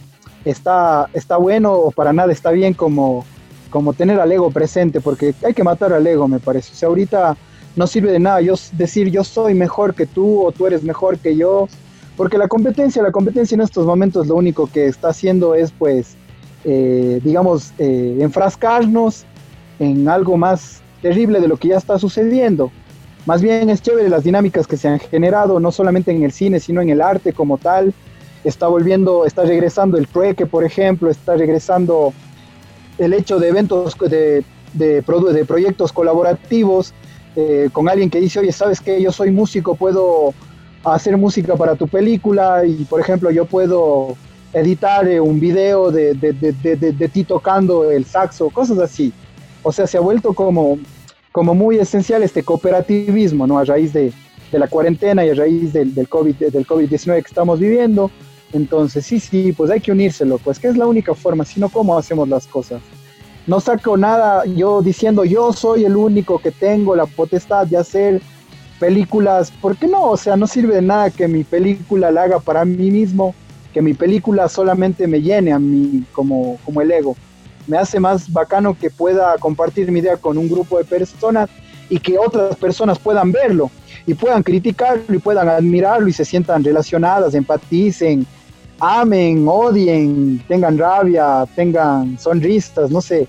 [0.45, 3.25] está, está bueno o para nada está bien como,
[3.73, 6.73] como tener al ego presente, porque hay que matar al ego, me parece.
[6.73, 7.37] O sea, ahorita
[7.75, 11.19] no sirve de nada yo decir yo soy mejor que tú o tú eres mejor
[11.19, 11.69] que yo,
[12.17, 16.17] porque la competencia, la competencia en estos momentos lo único que está haciendo es, pues,
[16.65, 19.25] eh, digamos, eh, enfrascarnos
[19.79, 22.71] en algo más terrible de lo que ya está sucediendo.
[23.25, 26.61] Más bien es chévere las dinámicas que se han generado, no solamente en el cine,
[26.61, 27.95] sino en el arte como tal,
[28.45, 32.13] está volviendo, está regresando el trueque, por ejemplo, está regresando
[32.99, 36.95] el hecho de eventos de, de, de proyectos colaborativos
[37.35, 39.01] eh, con alguien que dice, oye, ¿sabes qué?
[39.01, 40.35] Yo soy músico, puedo
[40.85, 44.17] hacer música para tu película y, por ejemplo, yo puedo
[44.53, 49.13] editar eh, un video de, de, de, ti tocando el saxo, cosas así.
[49.63, 50.79] O sea, se ha vuelto como,
[51.31, 53.59] como muy esencial este cooperativismo, ¿no?
[53.59, 54.13] A raíz de,
[54.51, 58.11] la cuarentena y a raíz del, del COVID-19 del COVID que estamos viviendo.
[58.53, 61.69] Entonces, sí, sí, pues hay que unírselo, pues que es la única forma, si no,
[61.69, 62.83] ¿cómo hacemos las cosas?
[63.47, 68.23] No saco nada yo diciendo yo soy el único que tengo la potestad de hacer
[68.79, 70.11] películas, ¿por qué no?
[70.11, 73.35] O sea, no sirve de nada que mi película la haga para mí mismo,
[73.73, 77.17] que mi película solamente me llene a mí como, como el ego.
[77.67, 81.49] Me hace más bacano que pueda compartir mi idea con un grupo de personas
[81.89, 83.71] y que otras personas puedan verlo
[84.07, 88.27] y puedan criticarlo y puedan admirarlo y se sientan relacionadas, empaticen,
[88.83, 93.29] amen, odien, tengan rabia, tengan sonrisas, no sé.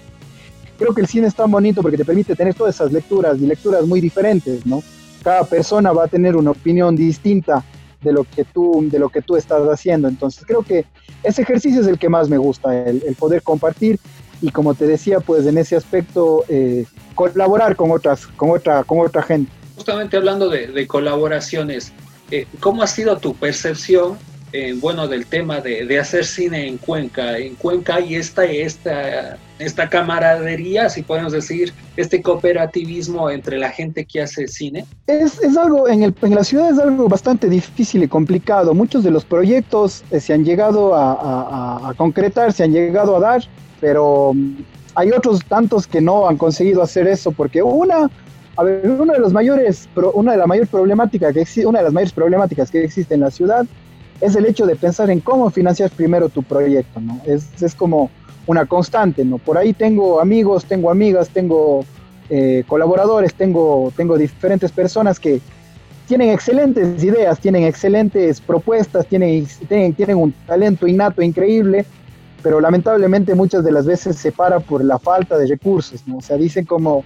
[0.80, 3.46] Creo que el cine es tan bonito porque te permite tener todas esas lecturas y
[3.46, 4.82] lecturas muy diferentes, ¿no?
[5.24, 7.64] Cada persona va a tener una opinión distinta
[8.02, 10.08] de lo que tú, de lo que tú estás haciendo.
[10.08, 10.86] Entonces creo que
[11.22, 14.00] ese ejercicio es el que más me gusta, el, poder compartir
[14.42, 19.00] y como te decía, pues en ese aspecto eh, colaborar con otras, con otra, con
[19.02, 19.52] otra gente.
[19.76, 21.94] Justamente hablando de, colaboraciones,
[22.32, 24.18] eh, ¿cómo ha sido tu percepción
[24.56, 27.40] eh, bueno, del tema de, hacer cine en Cuenca.
[27.40, 34.06] En Cuenca hay esta, esta, esta camaradería, si podemos decir, este cooperativismo entre la gente
[34.06, 34.86] que hace cine.
[35.08, 38.76] Es, algo, en, el, en la ciudad es algo bastante difícil y complicado.
[38.76, 43.44] Muchos de los proyectos eh, se han llegado a, concretar, se han llegado a dar,
[43.82, 44.58] pero mm,
[44.94, 48.08] hay otros tantos que no han conseguido hacer eso, porque una...
[48.56, 51.86] A ver, una de las mayores, una de las mayores problemáticas que existe, una de
[51.86, 53.66] las mayores problemáticas que existe en la ciudad
[54.24, 57.20] es el hecho de pensar en cómo financiar primero tu proyecto, ¿no?
[57.26, 58.10] Es, es como
[58.48, 59.38] una constante, ¿no?
[59.38, 61.86] Por ahí tengo amigos, tengo amigas, tengo
[62.30, 65.42] eh, colaboradores, tengo, tengo diferentes personas que
[66.08, 71.86] tienen excelentes ideas, tienen excelentes propuestas, tienen, tienen, tienen un talento innato increíble,
[72.42, 76.18] pero lamentablemente muchas de las veces se para por la falta de recursos, ¿no?
[76.18, 77.04] O sea, dicen como,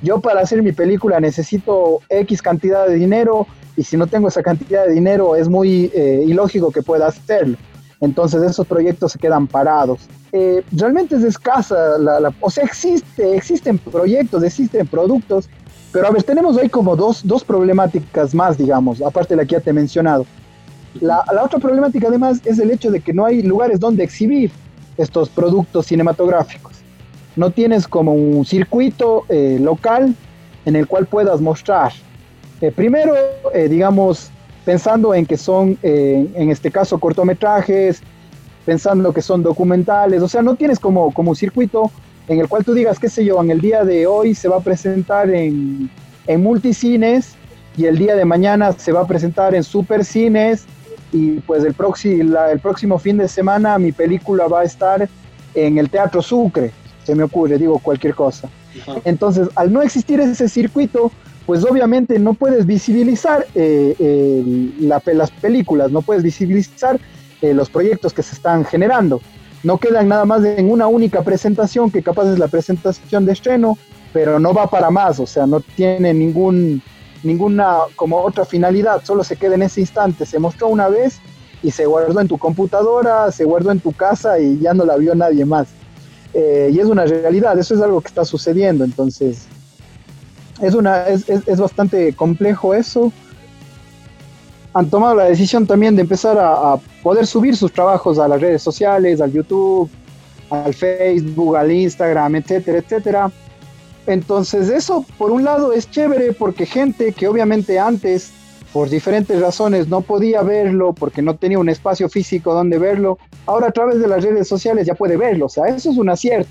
[0.00, 4.42] yo para hacer mi película necesito X cantidad de dinero y si no tengo esa
[4.42, 7.56] cantidad de dinero es muy eh, ilógico que pueda hacerlo.
[8.00, 10.00] Entonces esos proyectos se quedan parados.
[10.32, 15.48] Eh, realmente es escasa, la, o sea, existe, existen proyectos, existen productos,
[15.92, 19.52] pero a ver, tenemos hoy como dos, dos problemáticas más, digamos, aparte de la que
[19.52, 20.26] ya te he mencionado.
[21.00, 24.50] La, la, otra problemática además es el hecho de que no hay lugares donde exhibir
[24.96, 26.72] estos productos cinematográficos.
[27.36, 30.14] No tienes como un circuito eh, local
[30.64, 31.92] en el cual puedas mostrar.
[32.64, 33.14] Eh, primero,
[33.52, 34.30] eh, digamos,
[34.64, 38.00] pensando en que son, en este caso, cortometrajes,
[38.64, 41.90] pensando que son documentales, o sea, no tienes como, como un circuito
[42.26, 44.56] en el cual tú digas, qué sé yo, en el día de hoy se va
[44.56, 45.90] a presentar en,
[46.26, 47.34] en multicines
[47.76, 50.64] y el día de mañana se va a presentar en supercines
[51.12, 51.74] y pues el,
[52.50, 55.06] el próximo fin de semana mi película va a estar
[55.54, 56.72] en el Teatro Sucre,
[57.04, 58.48] se me ocurre, digo cualquier cosa.
[59.04, 61.12] Entonces, al no existir ese circuito,
[61.46, 66.98] pues obviamente no puedes visibilizar eh, las películas, no puedes visibilizar
[67.42, 69.20] eh, los proyectos que se están generando.
[69.62, 73.78] No quedan nada más en una única presentación, que capaz es la presentación de estreno,
[74.12, 76.82] pero no va para más, o sea, no tiene ningún,
[77.22, 81.18] ninguna como otra finalidad, solo se queda en ese instante, se mostró una vez
[81.62, 84.96] y se guardó en tu computadora, se guardó en tu casa y ya no la
[84.96, 85.68] vio nadie más.
[86.32, 89.46] Eh, y es una realidad, eso es algo que está sucediendo, entonces
[90.60, 93.12] es, una, es, es, bastante complejo eso.
[94.72, 98.40] Han tomado la decisión también de empezar a, a poder subir sus trabajos a las
[98.40, 99.88] redes sociales, al YouTube,
[100.50, 103.30] al Facebook, al Instagram, etcétera, etcétera
[104.06, 108.32] entonces eso por un lado es chévere porque gente que obviamente antes
[108.72, 113.68] por diferentes razones no podía verlo porque no tenía un espacio físico donde verlo, ahora
[113.68, 116.50] a través de las redes sociales ya puede verlo, o sea, eso es un acierto,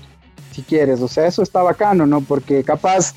[0.52, 2.22] si quieres, o sea, eso está bacano, ¿no?
[2.22, 3.14] Porque capaz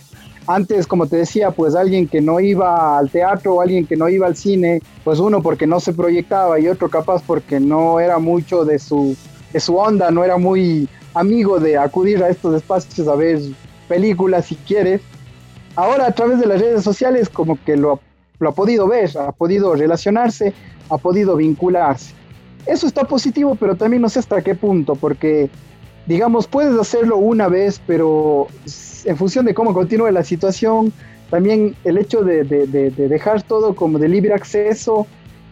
[0.47, 4.07] antes, como te decía, pues alguien que no iba al teatro o alguien que no
[4.07, 8.17] iba al cine, pues uno porque no se proyectaba y otro capaz porque no era
[8.17, 9.15] mucho de su,
[9.51, 13.39] de su onda, no era muy amigo de acudir a estos espacios a ver
[13.89, 15.01] películas si quieres.
[15.75, 17.99] Ahora a través de las redes sociales como que lo,
[18.39, 20.53] lo ha podido ver, ha podido relacionarse,
[20.89, 22.13] ha podido vincularse.
[22.65, 25.49] Eso está positivo, pero también no sé hasta qué punto, porque
[26.07, 28.47] digamos, puedes hacerlo una vez, pero
[29.07, 30.91] en función de cómo continúe la situación,
[31.29, 35.07] también el hecho de, dejar todo como de libre acceso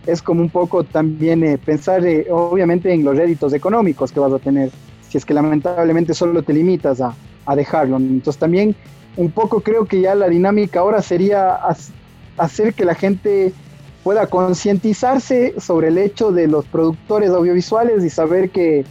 [0.05, 4.31] es como un poco también eh, pensar eh, obviamente en los réditos económicos que vas
[4.31, 4.69] a tener,
[5.09, 7.15] si es que lamentablemente solo te limitas a,
[7.45, 7.97] a dejarlo.
[7.97, 8.75] Entonces también
[9.15, 11.59] un poco creo que ya la dinámica ahora sería
[12.37, 13.53] hacer que la gente
[14.03, 18.85] pueda concientizarse sobre el hecho de los productores audiovisuales y saber que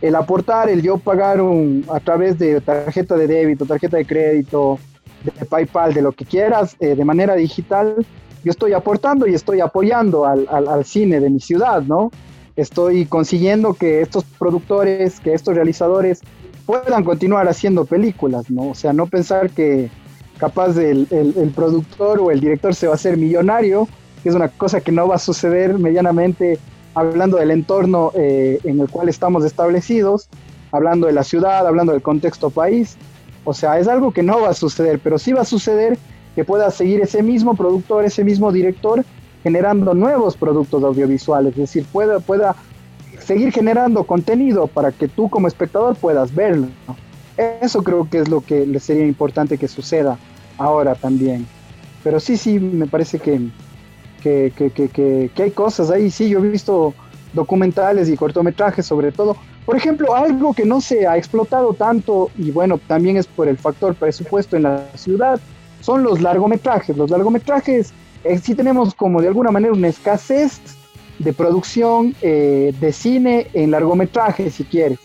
[0.00, 4.78] el aportar, el yo pagar un, a través de tarjeta de débito, tarjeta de crédito,
[5.24, 8.06] de PayPal, de lo que quieras, eh, de manera digital,
[8.44, 12.10] yo estoy aportando y estoy apoyando al, al, al, cine de mi ciudad, ¿no?
[12.54, 16.20] Estoy consiguiendo que estos productores, que estos realizadores
[16.66, 18.68] puedan continuar haciendo películas, ¿no?
[18.70, 19.90] O sea, no pensar que
[20.38, 23.88] capaz el, el, productor o el director se va a hacer millonario,
[24.22, 26.58] que es una cosa que no va a suceder medianamente
[26.98, 30.28] hablando del entorno eh, en el cual estamos establecidos,
[30.72, 32.96] hablando de la ciudad, hablando del contexto país.
[33.44, 35.96] O sea, es algo que no va a suceder, pero sí va a suceder
[36.34, 39.04] que pueda seguir ese mismo productor, ese mismo director,
[39.44, 42.56] generando nuevos productos audiovisuales, es decir, pueda, pueda
[43.20, 46.66] seguir generando contenido para que tú como espectador puedas verlo.
[47.60, 50.18] Eso creo que es lo que le sería importante que suceda
[50.58, 51.46] ahora también.
[52.02, 53.40] Pero sí, sí, me parece que,
[54.22, 56.10] que, que, que, hay cosas ahí.
[56.10, 56.94] Sí, yo he visto
[57.32, 59.36] documentales y cortometrajes sobre todo.
[59.64, 63.58] Por ejemplo, algo que no se ha explotado tanto, y bueno, también es por el
[63.58, 65.38] factor presupuesto en la ciudad,
[65.80, 66.96] son los largometrajes.
[66.96, 67.92] Los largometrajes
[68.24, 70.60] eh, sí tenemos como de alguna manera una escasez
[71.18, 74.98] de producción eh, de cine en largometraje, si quieres.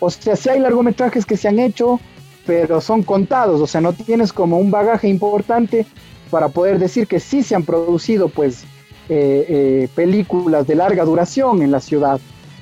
[0.00, 2.00] O sea, si hay largometrajes que se han hecho,
[2.44, 5.86] pero son contados, o sea, no tienes como un bagaje importante
[6.32, 8.62] para poder decir que sí se han producido, pues,
[9.10, 12.18] eh, eh, películas de larga duración en la ciudad.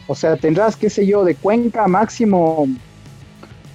[0.08, 2.66] O sea, tendrás, qué sé yo, de Cuenca máximo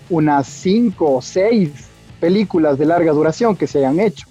[0.10, 1.71] unas cinco o seis
[2.19, 4.27] películas de larga duración que se hayan hecho.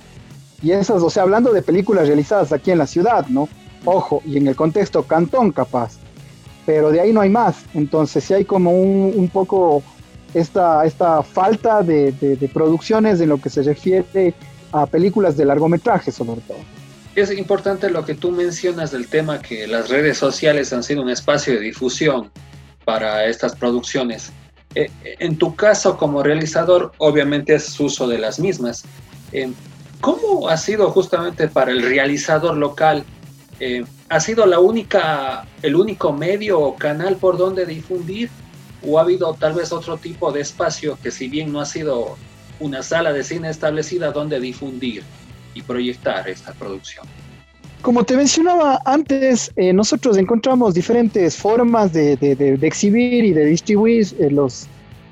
[0.63, 3.49] Y esas, o sea, hablando de películas realizadas aquí en la ciudad, ¿no?
[3.87, 5.93] Ojo, y en el contexto cantón capaz,
[6.67, 7.65] pero de ahí no hay más.
[7.73, 9.83] Entonces sí hay como un, poco
[10.35, 14.35] esta, esta falta de, producciones en lo que se refiere
[14.75, 16.59] a películas de largometraje sobre todo.
[17.15, 21.11] es importante lo que tú mencionas del tema que las redes sociales han sido un
[21.11, 22.33] espacio de difusión
[22.85, 24.33] para estas producciones.
[24.75, 28.85] Eh, en tu caso como realizador, obviamente es uso de las mismas.
[29.31, 29.53] Eh,
[30.01, 33.05] ¿Cómo ha sido justamente para el realizador local?
[33.61, 38.29] Eh, ¿Ha sido la única, el único medio o canal por donde difundir?
[38.85, 42.17] ¿O ha habido tal vez otro tipo de espacio que si bien no ha sido
[42.61, 45.03] una sala de cine establecida donde difundir
[45.55, 47.07] y proyectar esta producción?
[47.83, 52.17] Como te mencionaba antes, eh, nosotros encontramos diferentes formas de,
[52.63, 54.67] exhibir y de distribuir eh, los,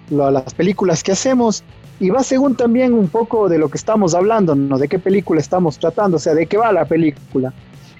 [0.09, 1.63] las películas que hacemos
[2.01, 4.79] y va según también un poco de lo que estamos hablando, ¿no?
[4.79, 7.53] De qué película estamos tratando, o sea, de qué va la película.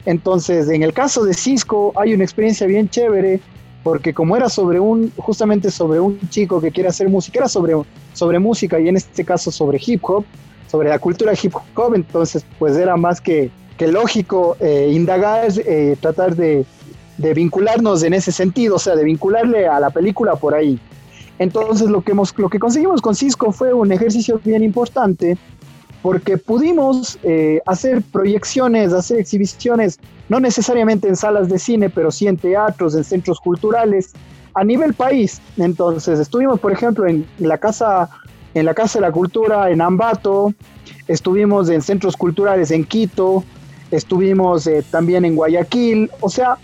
[0.07, 3.41] Entonces, en el caso de Cisco hay una experiencia bien chévere
[3.83, 7.75] porque como era sobre un, justamente sobre un chico que quiere hacer música, era sobre,
[8.13, 10.25] sobre música y en este caso sobre hip hop,
[10.71, 15.97] sobre la cultura hip hop, entonces pues era más que, que lógico eh, indagar, eh,
[16.01, 16.65] tratar de,
[17.19, 20.79] de, vincularnos en ese sentido, o sea, de vincularle a la película por ahí.
[21.39, 25.37] Entonces lo que, hemos, lo que conseguimos con Cisco fue un ejercicio bien importante
[26.03, 32.27] porque pudimos eh, hacer proyecciones, hacer exhibiciones, no necesariamente en salas de cine, pero sí
[32.27, 34.13] en teatros, en centros culturales,
[34.55, 35.41] a nivel país.
[35.57, 38.11] Entonces, estuvimos, por ejemplo, en la Casa,
[38.55, 40.53] en la casa de la Cultura en Ambato,
[41.07, 43.45] estuvimos en centros culturales en Quito,
[43.91, 46.57] estuvimos eh, también en Guayaquil, o sea,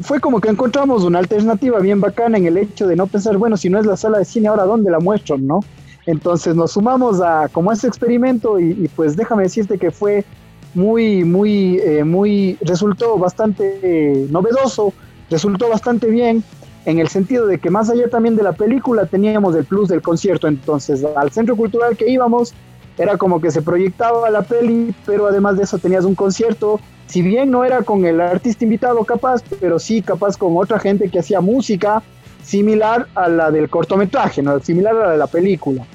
[0.00, 3.56] fue como que encontramos una alternativa bien bacana en el hecho de no pensar, bueno,
[3.56, 5.60] si no es la sala de cine, ahora dónde la muestro, ¿no?
[6.08, 10.24] Entonces nos sumamos a como ese experimento y, pues déjame decirte que fue
[10.72, 14.94] muy, muy, eh, muy, resultó bastante eh, novedoso,
[15.28, 16.42] resultó bastante bien
[16.86, 20.00] en el sentido de que más allá también de la película teníamos el plus del
[20.00, 22.54] concierto, entonces al centro cultural que íbamos
[22.96, 27.20] era como que se proyectaba la peli, pero además de eso tenías un concierto, si
[27.20, 31.18] bien no era con el artista invitado capaz, pero sí capaz con otra gente que
[31.18, 32.02] hacía música
[32.42, 34.58] similar a la del cortometraje, ¿no?
[34.60, 35.86] similar a la de la película.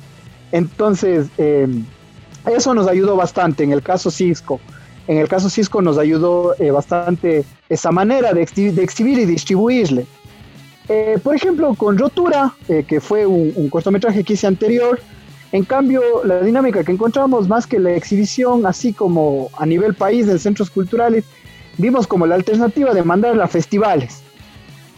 [0.53, 1.67] Entonces, eh,
[2.45, 4.59] eso nos ayudó bastante en el caso Cisco.
[5.07, 10.05] En el caso Cisco nos ayudó eh, bastante esa manera de, exhibir y distribuirle.
[10.87, 12.53] Eh, por ejemplo, con Rotura,
[12.87, 14.99] que fue un, cortometraje que hice anterior,
[15.51, 20.27] en cambio, la dinámica que encontramos más que la exhibición, así como a nivel país
[20.27, 21.25] en centros culturales,
[21.79, 24.21] vimos como la alternativa de mandarla a festivales.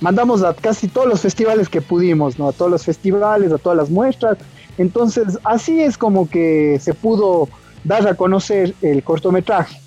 [0.01, 2.49] Mandamos a casi todos los festivales que pudimos, ¿no?
[2.49, 4.37] A todos los festivales, a todas las muestras,
[4.77, 7.47] entonces, así es como que se pudo
[7.83, 9.79] dar a conocer el cortometraje.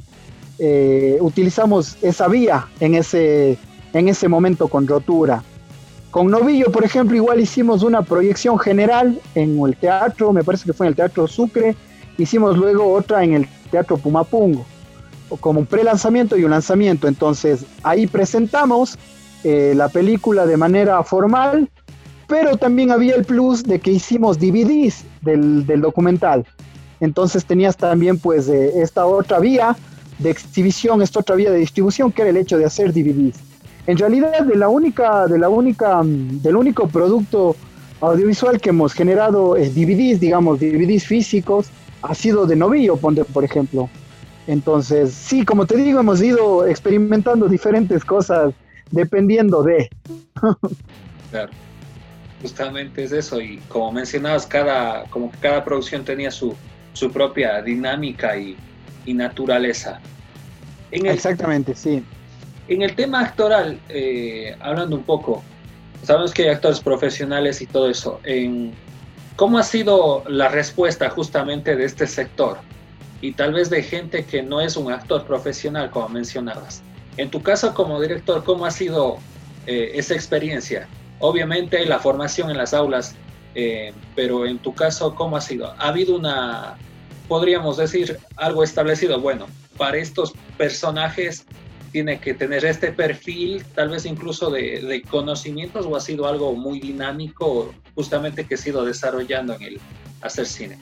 [0.59, 3.59] Eh, utilizamos esa vía en ese,
[3.93, 5.43] en ese momento con rotura.
[6.11, 10.73] Con Novillo, por ejemplo, igual hicimos una proyección general en el teatro, me parece que
[10.73, 11.77] fue en el Teatro Sucre,
[12.17, 14.65] hicimos luego otra en el Teatro Pumapungo,
[15.41, 17.09] como un pre-lanzamiento y un lanzamiento.
[17.09, 18.99] Entonces, ahí presentamos
[19.45, 21.69] eh, la película de manera formal
[22.29, 26.47] pero también había el plus de que hicimos DVDs del, documental.
[27.01, 29.77] Entonces tenías también pues eh, esta otra vía
[30.19, 33.39] de exhibición, esta otra vía de distribución que era el hecho de hacer DVDs.
[33.87, 37.57] En realidad de la única, de la única, mm, del único producto
[38.01, 41.69] audiovisual que hemos generado es DVDs, digamos, DVDs físicos,
[42.03, 43.89] ha sido de Novillo, por ejemplo.
[44.47, 48.55] Entonces, sí, como te digo, hemos ido experimentando diferentes cosas
[48.91, 49.89] dependiendo de.
[51.31, 51.51] claro
[52.41, 56.55] justamente es eso y como mencionabas cada como que cada producción tenía su,
[56.93, 58.57] su propia dinámica y,
[59.05, 60.01] y naturaleza.
[60.91, 62.03] Exactamente sí.
[62.69, 65.43] En el tema actoral eh, hablando un poco
[66.03, 68.21] sabemos que hay actores profesionales y todo eso.
[68.25, 68.73] En
[69.37, 72.59] cómo ha sido la respuesta justamente de este sector
[73.21, 76.83] y tal vez de gente que no es un actor profesional como mencionabas.
[77.17, 79.19] En tu caso como director cómo ha sido
[79.67, 80.87] eh, esa experiencia
[81.21, 83.15] Obviamente la formación en las aulas,
[83.55, 85.73] eh, pero en tu caso, ¿cómo ha sido?
[85.79, 86.77] ¿Ha habido una,
[87.27, 89.21] podríamos decir, algo establecido?
[89.21, 91.45] Bueno, para estos personajes
[91.91, 96.81] tiene que tener este perfil, tal vez incluso de, conocimientos, o ha sido algo muy
[96.81, 99.81] dinámico, justamente que he ido desarrollando en el
[100.21, 100.79] hacer cine?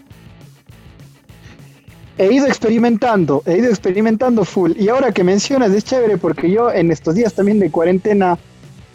[2.19, 4.73] He ido experimentando, he ido experimentando full.
[4.77, 8.39] Y ahora que mencionas, es chévere porque yo en estos días también de cuarentena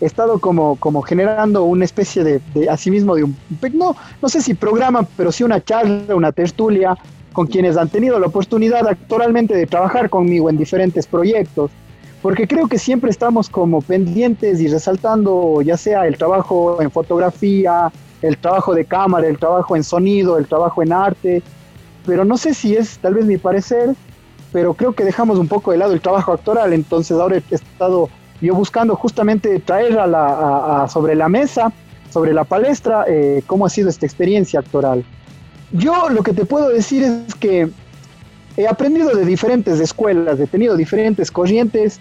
[0.01, 3.37] estado como, como generando una especie de, de asimismo de un,
[3.73, 6.97] no, no sé si programa, pero sí una charla, una tertulia
[7.33, 11.71] con quienes han tenido la oportunidad actualmente de trabajar conmigo en diferentes proyectos,
[12.21, 17.91] porque creo que siempre estamos como pendientes y resaltando ya sea el trabajo en fotografía,
[18.21, 21.41] el trabajo de cámara, el trabajo en sonido, el trabajo en arte,
[22.05, 23.95] pero no sé si es tal vez mi parecer
[24.51, 28.09] pero creo que dejamos un poco de lado el trabajo actoral, entonces ahora he estado
[28.41, 31.71] yo buscando justamente traer a la, sobre la mesa,
[32.09, 35.03] sobre la palestra, eh, cómo ha sido esta experiencia actoral.
[35.71, 37.69] Yo lo que te puedo decir es que
[38.57, 41.99] he aprendido de diferentes escuelas, he tenido diferentes corrientes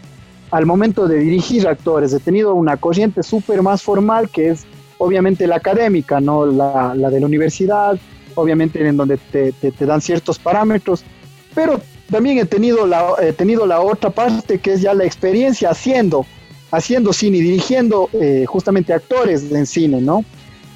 [0.50, 4.66] al momento de dirigir actores, he tenido una corriente súper más formal que es
[4.98, 7.98] obviamente la académica, no la, la de la universidad,
[8.34, 11.04] obviamente en donde te, te, dan ciertos parámetros,
[11.54, 11.80] pero
[12.10, 16.26] también he tenido, la, he tenido la otra parte que es ya la experiencia haciendo,
[16.70, 20.24] haciendo cine y dirigiendo eh, justamente actores en cine, ¿no?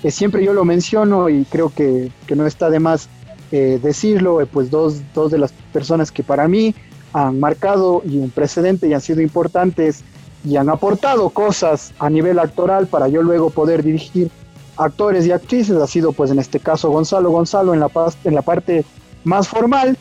[0.03, 3.09] Eh, siempre yo lo menciono y creo que, que no está de más
[3.53, 6.74] eh, decirlo, pues dos, dos de las personas que para mí
[7.12, 10.03] han marcado y un precedente y han sido importantes
[10.45, 14.30] y han aportado cosas a nivel actoral para yo luego poder dirigir
[14.76, 17.91] actores y actrices, ha sido pues en este caso Gonzalo Gonzalo en la,
[18.24, 18.85] en la parte
[19.22, 19.97] más formal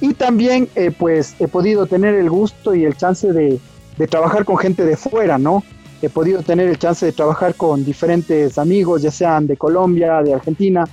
[0.00, 3.58] y también eh, pues he podido tener el gusto y el chance de,
[3.96, 5.62] de, trabajar con gente de fuera, ¿no?
[6.02, 10.34] He podido tener el chance de trabajar con diferentes amigos, ya sean de Colombia, de
[10.34, 10.84] Argentina,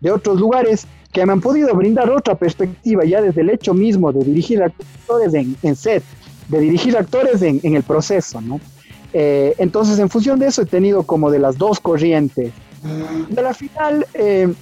[0.00, 4.12] de otros lugares, que me han podido brindar otra perspectiva ya desde el hecho mismo
[4.12, 6.04] de dirigir actores en, en set,
[6.48, 8.60] de dirigir actores en, en el proceso, ¿no?
[9.12, 12.52] Eh, entonces, en función de eso, he tenido como de las dos corrientes.
[13.28, 14.52] De la final, eh,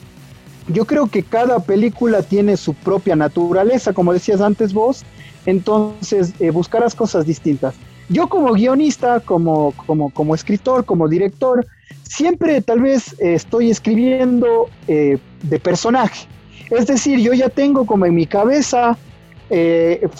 [0.68, 5.04] yo creo que cada película tiene su propia naturaleza, como decías antes vos,
[5.46, 7.74] entonces eh, buscarás cosas distintas.
[8.08, 11.66] Yo como guionista, como, como, como escritor, como director,
[12.02, 16.26] siempre tal vez estoy escribiendo de personaje.
[16.70, 18.96] Es decir, yo ya tengo como en mi cabeza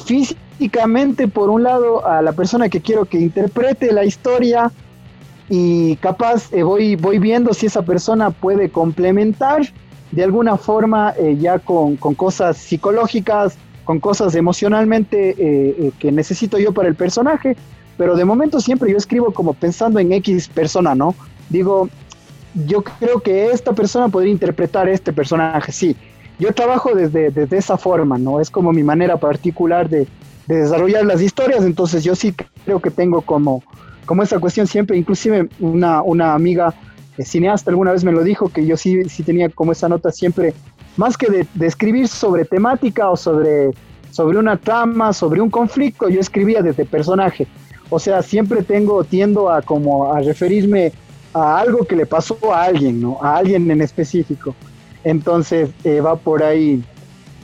[0.04, 0.38] física
[1.32, 4.72] por un lado, a la persona que quiero que interprete la historia
[5.48, 9.62] y capaz eh, voy, voy viendo si esa persona puede complementar
[10.10, 16.58] de alguna forma eh, ya con, con, cosas psicológicas, con cosas emocionalmente eh, que necesito
[16.58, 17.56] yo para el personaje,
[17.96, 21.14] pero de momento siempre yo escribo como pensando en X persona, ¿no?
[21.48, 21.88] Digo,
[22.66, 25.96] yo creo que esta persona podría interpretar este personaje, sí.
[26.38, 28.40] Yo trabajo desde, desde esa forma, ¿no?
[28.40, 30.06] Es como mi manera particular de,
[30.46, 32.34] de desarrollar las historias, entonces yo sí
[32.64, 33.62] creo que tengo como,
[34.06, 36.74] como esa cuestión siempre, inclusive una, una amiga
[37.18, 40.10] eh, cineasta alguna vez me lo dijo, que yo sí, sí tenía como esa nota
[40.10, 40.54] siempre,
[40.96, 43.70] más que de, escribir sobre temática o sobre,
[44.10, 47.46] sobre una trama, sobre un conflicto, yo escribía desde personaje.
[47.90, 50.92] O sea, siempre tengo, tiendo a como a referirme
[51.32, 53.18] a algo que le pasó a alguien, ¿no?
[53.22, 54.54] A alguien en específico.
[55.04, 56.82] Entonces eh, va por ahí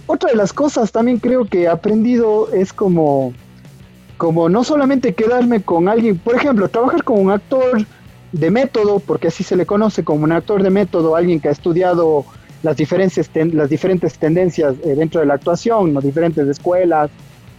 [0.06, 3.32] otra de las cosas también creo que he aprendido es como,
[4.18, 7.86] como no solamente quedarme con alguien, por ejemplo, trabajar con un actor
[8.34, 11.52] de método, porque así se le conoce como un actor de método, alguien que ha
[11.52, 12.24] estudiado
[12.62, 17.10] las diferentes, las diferentes tendencias eh, dentro de la actuación, las diferentes escuelas,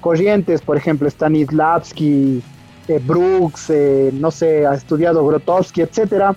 [0.01, 2.41] corrientes, por ejemplo, Stanislavski,
[2.87, 6.35] eh, Brooks, eh, no sé, ha estudiado Grotowski, etcétera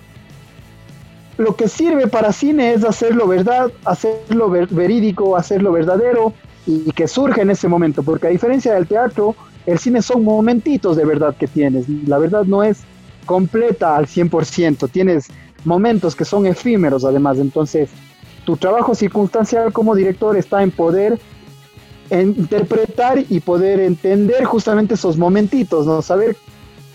[1.39, 6.33] lo que sirve para cine es hacerlo verdad, hacerlo verídico, hacerlo verdadero
[6.67, 9.35] y, que surge en ese momento, porque a diferencia del teatro,
[9.65, 11.87] el cine son momentitos de verdad que tienes.
[12.05, 12.81] La verdad no es
[13.29, 15.27] completa al 100%, tienes
[15.63, 17.91] momentos que son efímeros además, entonces
[18.43, 21.19] tu trabajo circunstancial como director está en poder
[22.09, 26.01] interpretar y poder entender justamente esos momentitos, ¿no?
[26.01, 26.35] Saber,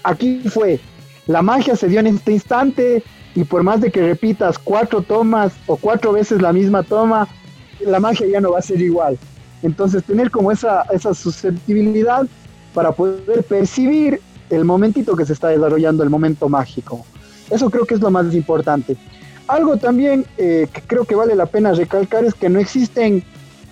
[0.03, 0.81] aquí fue,
[1.29, 3.05] la magia se dio en este instante,
[3.37, 7.29] y por más de que repitas cuatro tomas o cuatro veces la misma toma,
[7.81, 9.17] la magia ya no va a ser igual.
[9.63, 12.27] Entonces tener como esa, esa susceptibilidad
[12.75, 14.21] para poder percibir
[14.51, 17.05] el momentito que se está desarrollando, el momento mágico.
[17.51, 18.97] Eso creo que es lo más importante.
[19.47, 23.23] Algo también eh, que creo que vale la pena recalcar es que no existen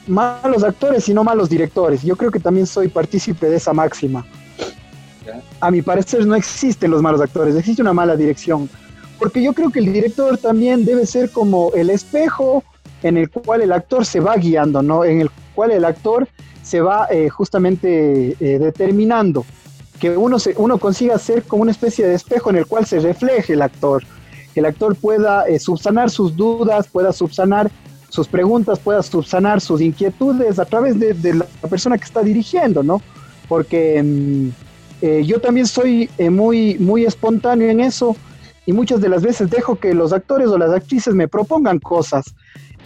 [0.06, 2.02] malos actores, sino malos directores.
[2.02, 4.26] Yo creo que también soy partícipe de esa máxima.
[5.60, 8.68] A mi parecer no existen los malos actores, existe una mala dirección
[9.22, 12.64] porque yo creo que el director también debe ser como el espejo
[13.04, 15.04] en el cual el actor se va guiando, ¿no?
[15.04, 16.26] En el cual el actor
[16.64, 19.46] se va eh, justamente eh, determinando,
[20.02, 23.52] que uno, uno consiga ser como una especie de espejo en el cual se refleje
[23.52, 24.02] el actor,
[24.52, 27.70] que el actor pueda eh, subsanar sus dudas, pueda subsanar
[28.08, 33.00] sus preguntas, pueda subsanar sus inquietudes a través de, la persona que está dirigiendo, ¿no?
[33.48, 38.16] Porque mm, yo también soy muy, muy espontáneo en eso,
[38.66, 42.34] y muchas de las veces dejo que los actores o las actrices me propongan cosas.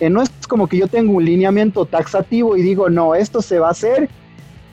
[0.00, 3.58] Eh, no es como que yo tengo un lineamiento taxativo y digo, no, esto se
[3.58, 4.08] va a hacer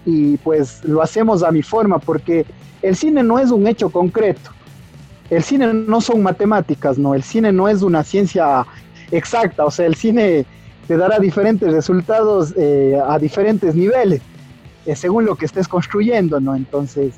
[0.05, 2.45] y pues lo hacemos a mi forma, porque
[2.81, 4.51] el cine no es un hecho concreto.
[5.29, 8.65] El cine no son matemáticas, no, el cine no es una ciencia
[9.11, 10.45] exacta, o sea, el cine
[10.87, 14.21] te dará diferentes resultados eh, a diferentes niveles.
[14.85, 16.55] eh, según lo que estés construyendo, ¿no?
[16.55, 17.13] Entonces,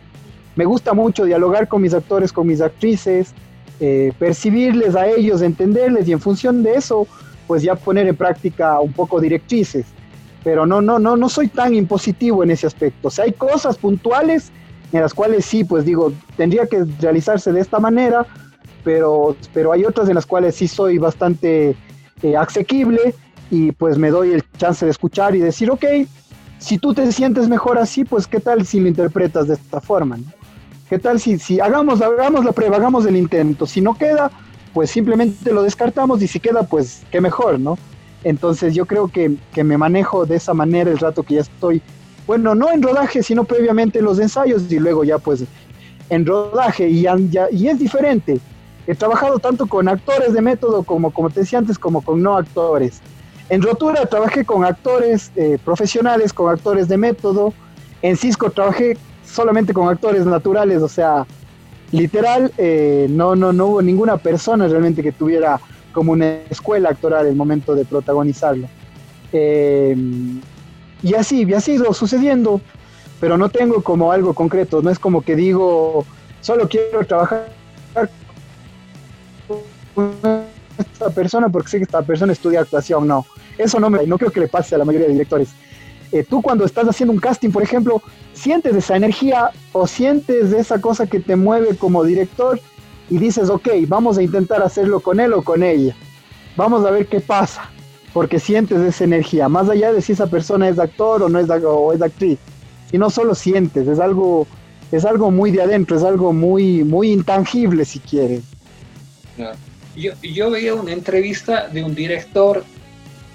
[0.56, 3.34] me gusta mucho dialogar con mis actores, con mis actrices,
[3.80, 7.08] eh, percibirles a ellos, entenderles y en función de eso,
[7.48, 9.86] pues ya poner en práctica un poco directrices.
[10.46, 13.10] Pero no, no, no, no soy tan impositivo en ese aspecto.
[13.10, 14.54] O sea, hay cosas puntuales
[14.94, 18.26] en las cuales sí, pues digo, tendría que realizarse de esta manera,
[18.86, 21.76] pero, pero hay otras en las cuales sí soy bastante
[22.22, 23.14] eh, asequible
[23.52, 25.84] y pues me doy el chance de escuchar y decir, ok,
[26.60, 30.18] si tú te sientes mejor así, pues qué tal si lo interpretas de esta forma,
[30.90, 33.66] ¿Qué tal si, si hagamos, hagamos la prueba, hagamos el intento?
[33.66, 34.30] Si no queda,
[34.72, 37.76] pues simplemente lo descartamos y si queda, pues qué mejor, ¿no?
[38.26, 41.80] Entonces yo creo que, que me manejo de esa manera el rato que ya estoy,
[42.26, 45.44] bueno, no en rodaje, sino previamente en los ensayos y luego ya pues
[46.10, 47.18] en rodaje y, ya,
[47.52, 48.40] y es diferente.
[48.88, 52.36] He trabajado tanto con actores de método como, como te decía antes, como con no
[52.36, 53.00] actores.
[53.50, 57.54] En Rotura trabajé con actores eh, profesionales, con actores de método.
[58.02, 61.28] En Cisco trabajé solamente con actores naturales, o sea,
[61.92, 65.60] literal, eh, no, no, no hubo ninguna persona realmente que tuviera
[65.96, 68.68] como una escuela actoral el momento de protagonizarlo.
[69.32, 69.96] Eh,
[71.02, 72.60] y así, y ha sido sucediendo,
[73.22, 76.06] pero no tengo como algo concreto, no es como que digo,
[76.42, 77.48] solo quiero trabajar
[80.78, 83.26] esta persona porque sé que esta persona estudia actuación, no.
[83.58, 85.50] Eso no, me, no creo que le pase a la mayoría de directores.
[86.12, 88.02] Eh, tú cuando estás haciendo un casting, por ejemplo,
[88.34, 92.60] sientes esa energía o sientes esa cosa que te mueve como director
[93.10, 95.96] y dices, ok, vamos a intentar hacerlo con él o con ella.
[96.56, 97.70] Vamos a ver qué pasa,
[98.14, 101.50] porque sientes esa energía, más allá de si esa persona es actor o no es,
[101.50, 102.40] o es actriz.
[102.92, 104.48] Y no solo sientes, es algo,
[104.92, 108.42] es algo muy de adentro, es algo muy, muy intangible si quieres.
[109.96, 112.64] Yo, yo veía una entrevista de un director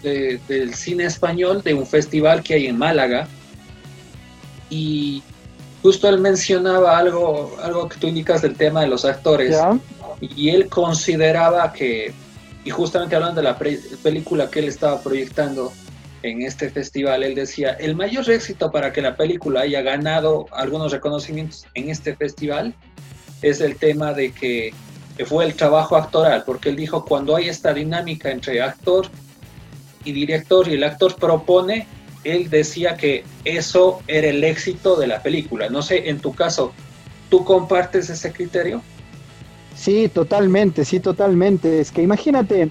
[0.03, 3.29] del cine español de un festival que hay en Málaga
[4.71, 5.23] y
[5.83, 9.57] justo él mencionaba algo, algo que tú indicas del tema de los actores.
[10.21, 12.13] Y él consideraba que,
[12.65, 13.59] y justamente hablando de la
[14.03, 15.73] película que él estaba proyectando
[16.23, 20.93] en este festival, él decía, el mayor éxito para que la película haya ganado algunos
[20.93, 22.75] reconocimientos en este festival
[23.41, 24.75] es el tema de que
[25.25, 29.09] fue el trabajo actoral, porque él dijo, cuando hay esta dinámica entre actor
[30.05, 31.87] y director y el actor propone,
[32.25, 35.69] él decía que eso era el éxito de la película.
[35.69, 36.73] No sé, en tu caso,
[37.29, 38.83] ¿tú compartes ese criterio?
[39.75, 41.81] Sí, totalmente, sí, totalmente.
[41.81, 42.71] Es que imagínate,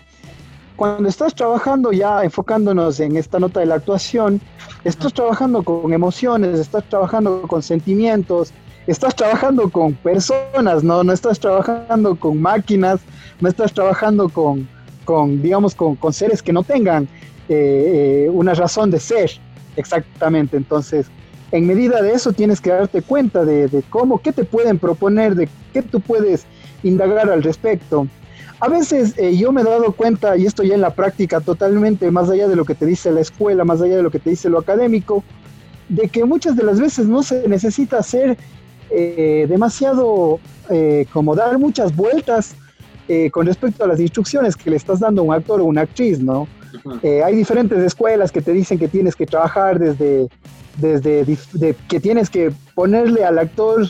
[0.75, 4.39] cuando estás trabajando ya enfocándonos en esta nota de la actuación,
[4.83, 8.53] estás trabajando con emociones, estás trabajando con sentimientos,
[8.87, 11.03] estás trabajando con personas, ¿no?
[11.03, 13.01] No estás trabajando con máquinas,
[13.41, 14.69] no estás trabajando con,
[15.05, 17.07] con digamos, con, con, seres que no tengan
[17.51, 19.31] eh, eh, una razón de ser,
[19.75, 20.55] exactamente.
[20.55, 21.07] Entonces,
[21.51, 25.49] en medida de eso tienes que darte cuenta de, cómo, qué te pueden proponer, de
[25.73, 26.45] qué tú puedes
[26.83, 28.07] indagar al respecto.
[28.59, 32.11] A veces eh, yo me he dado cuenta, y esto ya en la práctica totalmente,
[32.11, 34.29] más allá de lo que te dice la escuela, más allá de lo que te
[34.29, 35.23] dice lo académico,
[35.87, 38.01] de que muchas de las veces no se necesita
[38.91, 40.39] eh, demasiado
[41.11, 42.53] como dar muchas vueltas
[43.31, 46.19] con respecto a las instrucciones que le estás dando a un actor o una actriz,
[46.19, 46.47] ¿no?
[47.03, 50.27] Hay diferentes escuelas que te dicen que tienes que trabajar desde,
[50.77, 53.89] desde que tienes que ponerle al actor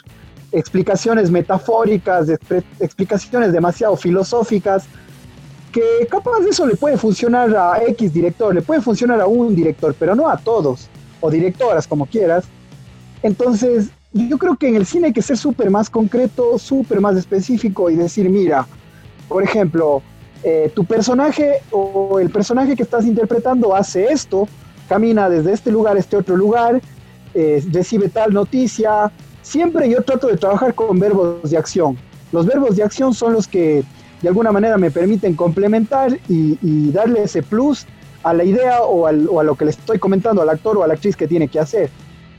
[0.52, 2.28] explicaciones metafóricas,
[2.80, 4.86] explicaciones demasiado filosóficas,
[5.72, 9.56] que capaz de eso le puede funcionar a X director, le puede funcionar a un
[9.56, 10.90] director, pero no a todos,
[11.22, 12.46] o directoras como quieras.
[13.22, 17.16] Entonces, yo creo que en el cine hay que ser súper más concreto, súper más
[17.16, 18.66] específico y decir, mira,
[19.28, 20.02] por ejemplo,
[20.44, 24.48] eh, tu personaje o el personaje que estás interpretando hace esto,
[24.88, 26.82] camina desde este lugar a este otro lugar,
[27.34, 29.12] eh, recibe tal noticia.
[29.42, 31.98] Siempre yo trato de trabajar con verbos de acción.
[32.32, 33.84] Los verbos de acción son los que
[34.22, 37.86] de alguna manera me permiten complementar y, darle ese plus
[38.24, 39.12] a la idea o, a
[39.44, 41.90] lo que le estoy comentando al actor o a la actriz que tiene que hacer.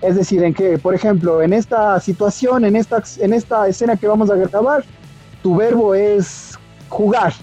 [0.03, 4.07] Es decir, en que, por ejemplo, en esta situación, en esta, en esta escena que
[4.07, 4.85] vamos a grabar,
[5.43, 7.35] tu verbo es jugar.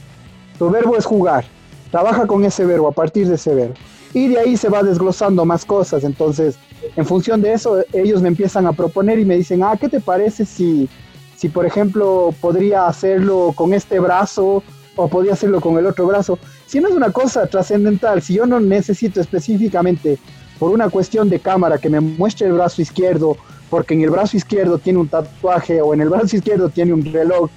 [0.57, 1.45] Tu verbo es jugar.
[1.91, 3.75] Trabaja con ese verbo, a partir de ese verbo.
[4.13, 6.03] Y de ahí se va desglosando más cosas.
[6.03, 6.57] Entonces,
[6.95, 9.99] en función de eso, ellos me empiezan a proponer y me dicen, ah, ¿qué te
[9.99, 10.89] parece si,
[11.35, 14.63] si por ejemplo, podría hacerlo con este brazo
[14.95, 16.39] o podría hacerlo con el otro brazo?
[16.65, 20.17] Si no es una cosa trascendental, si yo no necesito específicamente
[20.59, 23.37] por una cuestión de cámara que me muestre el brazo izquierdo,
[23.69, 27.05] porque en el brazo izquierdo tiene un tatuaje o en el brazo izquierdo tiene un
[27.05, 27.49] reloj.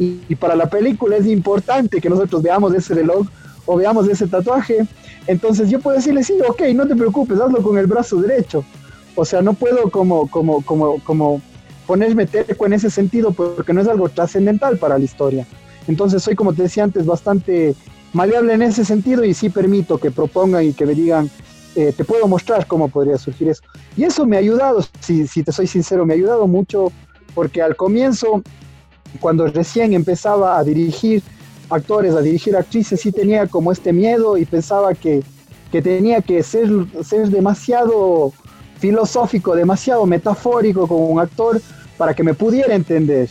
[0.00, 3.26] Y, para la película es importante que nosotros veamos ese reloj
[3.66, 4.86] o veamos ese tatuaje.
[5.26, 8.64] Entonces yo puedo decirle, sí, ok, no te preocupes, hazlo con el brazo derecho.
[9.14, 11.42] O sea, no puedo como, como, como, como
[11.86, 15.46] ponerme terco en ese sentido porque no es algo trascendental para la historia.
[15.86, 17.74] Entonces soy, como te decía antes, bastante
[18.14, 21.30] maleable en ese sentido y sí permito que propongan y que me digan,
[21.76, 23.62] eh, te puedo mostrar cómo podría surgir eso.
[23.98, 26.90] Y eso me ha ayudado, si, si te soy sincero, me ha ayudado mucho
[27.34, 28.42] porque al comienzo,
[29.18, 31.22] cuando recién empezaba a dirigir
[31.68, 35.22] actores, a dirigir actrices, sí tenía como este miedo y pensaba que,
[35.72, 36.68] que tenía que ser,
[37.02, 38.32] ser demasiado
[38.78, 41.60] filosófico, demasiado metafórico como un actor
[41.96, 43.28] para que me pudiera entender.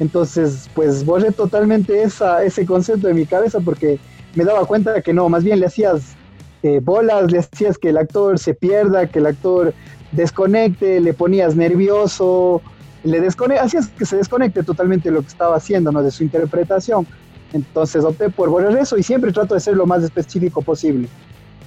[0.00, 3.98] Entonces, pues borré totalmente esa, ese concepto de mi cabeza porque
[4.34, 6.14] me daba cuenta de que no, más bien le hacías
[6.62, 9.74] eh, bolas, le hacías que el actor se pierda, que el actor
[10.12, 12.62] desconecte, le ponías nervioso,
[13.04, 16.02] le desconecte, hacías que se desconecte totalmente lo que estaba haciendo, ¿no?
[16.02, 17.06] De su interpretación.
[17.52, 21.08] Entonces opté por borrar eso y siempre trato de ser lo más específico posible.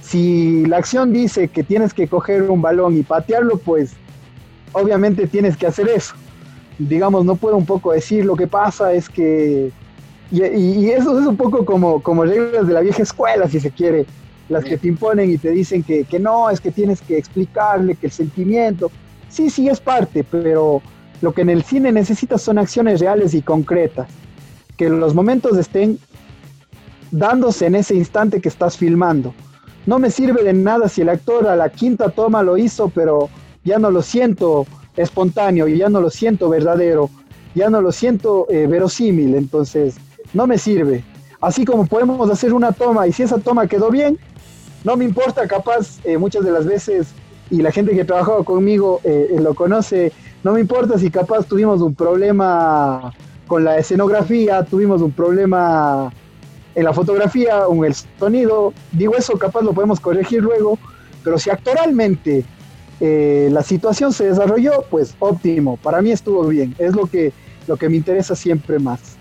[0.00, 3.92] Si la acción dice que tienes que coger un balón y patearlo, pues
[4.72, 6.14] obviamente tienes que hacer eso.
[6.78, 9.70] Digamos, no puedo un poco decir lo que pasa es que...
[10.30, 14.06] Y, eso es un poco como, como reglas de la vieja escuela, si se quiere,
[14.48, 17.96] las que te imponen y te dicen que, que no, es que tienes que explicarle
[17.96, 18.90] que el sentimiento,
[19.28, 20.80] sí, sí es parte, pero
[21.22, 24.08] lo que en el cine necesitas son acciones reales y concretas
[24.76, 25.98] que los momentos estén
[27.10, 29.32] dándose en ese instante que estás filmando.
[29.86, 33.28] No me sirve de nada si el actor a la quinta toma lo hizo, pero
[33.64, 34.66] ya no lo siento
[34.96, 37.08] espontáneo, y ya no lo siento verdadero,
[37.54, 39.96] ya no lo siento eh, verosímil, entonces
[40.34, 41.04] no me sirve.
[41.40, 44.18] Así como podemos hacer una toma y si esa toma quedó bien,
[44.84, 47.08] no me importa, capaz eh, muchas de las veces,
[47.50, 50.12] y la gente que ha trabajado conmigo eh, lo conoce,
[50.44, 53.12] no me importa si capaz tuvimos un problema
[53.46, 56.12] con la escenografía, tuvimos un problema
[56.74, 58.72] en la fotografía en el sonido.
[58.92, 60.78] Digo eso, capaz lo podemos corregir luego,
[61.22, 62.44] pero si actoralmente
[63.00, 67.32] eh, la situación se desarrolló, pues óptimo, para mí estuvo bien, es lo que,
[67.66, 69.16] lo que me interesa siempre más.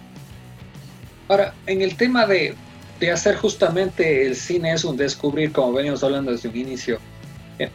[1.28, 2.56] Ahora, en el tema de,
[3.00, 7.00] de hacer justamente el cine es un descubrir, como venimos hablando desde un inicio,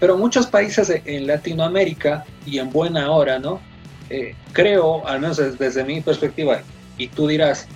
[0.00, 3.60] pero muchos países en Latinoamérica y en buena hora, ¿no?
[4.08, 6.62] Eh, creo, al menos desde, mi perspectiva,
[6.96, 7.66] y tú dirás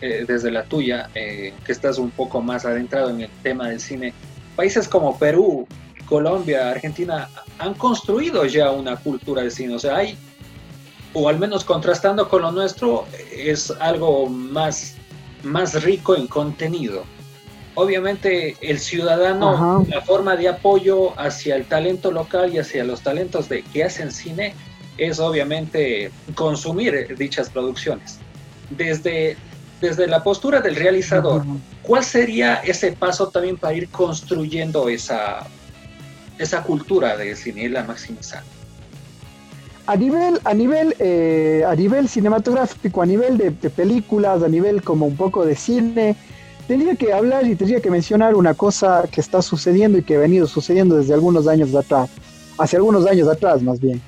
[0.00, 3.80] eh, desde la tuya, eh, que estás un poco más adentrado en el tema del
[3.80, 4.12] cine,
[4.54, 5.66] países como Perú,
[6.06, 7.28] Colombia, Argentina
[7.58, 10.16] han construido ya una cultura de cine, o sea, hay,
[11.14, 14.96] o al menos contrastando con lo nuestro, es algo más,
[15.42, 17.04] más rico en contenido.
[17.80, 23.48] Obviamente el ciudadano, la forma de apoyo hacia el talento local y hacia los talentos
[23.48, 24.56] de que hacen cine,
[24.96, 28.18] es obviamente consumir dichas producciones.
[28.70, 29.36] Desde,
[29.80, 31.44] desde la postura del realizador,
[31.82, 35.46] ¿cuál sería ese paso también para ir construyendo esa,
[36.36, 38.42] esa cultura de cine y la maximizar?
[39.86, 45.06] A nivel, a nivel, eh, a nivel cinematográfico, a nivel de, películas, a nivel como
[45.06, 46.16] un poco de cine,
[46.68, 50.20] tendría que hablar y tendría que mencionar una cosa que está sucediendo y que ha
[50.20, 52.10] venido sucediendo desde algunos años atrás,
[52.58, 54.00] hace algunos años atrás más bien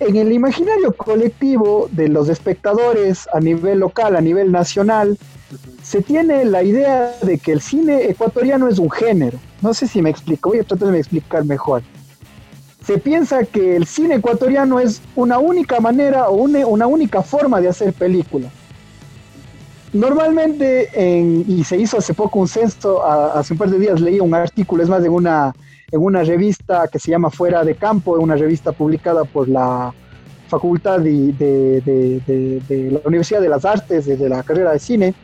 [0.00, 5.18] en el imaginario colectivo de los espectadores a nivel local, a nivel nacional,
[5.82, 9.38] se tiene la idea de que el cine ecuatoriano es un género.
[9.62, 11.82] No sé si me explico, voy a tratar de explicar mejor.
[12.84, 17.68] Se piensa que el cine ecuatoriano es una única manera o una, única forma de
[17.68, 18.48] hacer película.
[19.92, 20.90] Normalmente,
[21.48, 24.82] y se hizo hace poco un censo, hace un par de días leí un artículo,
[24.82, 25.54] es más, de una
[25.92, 29.92] en una revista que se llama Fuera de Campo, una revista publicada por la
[30.48, 31.82] Facultad de,
[32.92, 35.14] la Universidad de las Artes, de, la carrera de cine,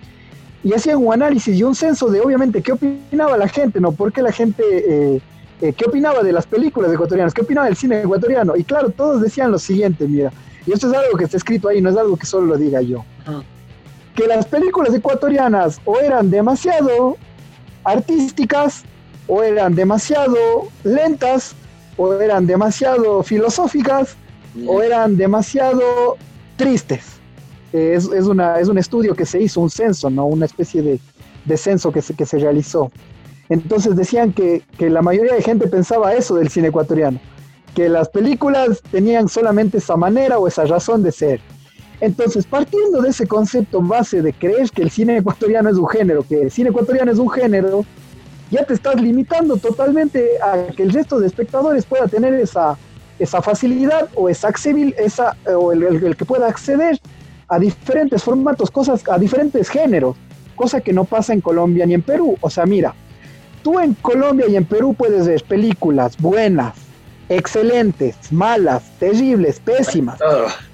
[0.64, 3.92] y hacían un análisis y un censo de, obviamente, qué opinaba la gente, ¿no?
[3.92, 5.20] ¿Por qué la gente, eh,
[5.60, 8.56] eh, qué opinaba de las películas ecuatorianas, qué opinaba del cine ecuatoriano?
[8.56, 10.32] Y claro, todos decían lo siguiente, mira,
[10.64, 12.80] y esto es algo que está escrito ahí, no es algo que solo lo diga
[12.80, 13.04] yo,
[14.14, 17.16] que las películas ecuatorianas o eran demasiado
[17.84, 18.84] artísticas
[19.26, 21.54] o eran demasiado lentas,
[21.96, 24.16] o eran demasiado filosóficas,
[24.66, 26.16] o eran demasiado
[26.56, 27.04] tristes.
[27.72, 30.26] Es, una, es un estudio que se hizo, un censo, ¿no?
[30.26, 32.90] una especie de, censo que se, que se realizó.
[33.48, 37.18] Entonces decían que, que la mayoría de gente pensaba eso del cine ecuatoriano,
[37.74, 41.40] que las películas tenían solamente esa manera o esa razón de ser.
[42.02, 46.24] Entonces, partiendo de ese concepto base de creer que el cine ecuatoriano es un género,
[46.28, 47.84] que el cine ecuatoriano es un género,
[48.50, 52.76] ya te estás limitando totalmente a que el resto de espectadores pueda tener esa,
[53.20, 56.98] esa facilidad o esa accesibil, esa, o el, que pueda acceder
[57.46, 60.16] a diferentes formatos, cosas, a diferentes géneros,
[60.56, 62.36] cosa que no pasa en Colombia ni en Perú.
[62.40, 62.96] O sea, mira,
[63.62, 66.74] tú en Colombia y en Perú puedes ver películas buenas,
[67.28, 70.18] excelentes, malas, terribles, pésimas.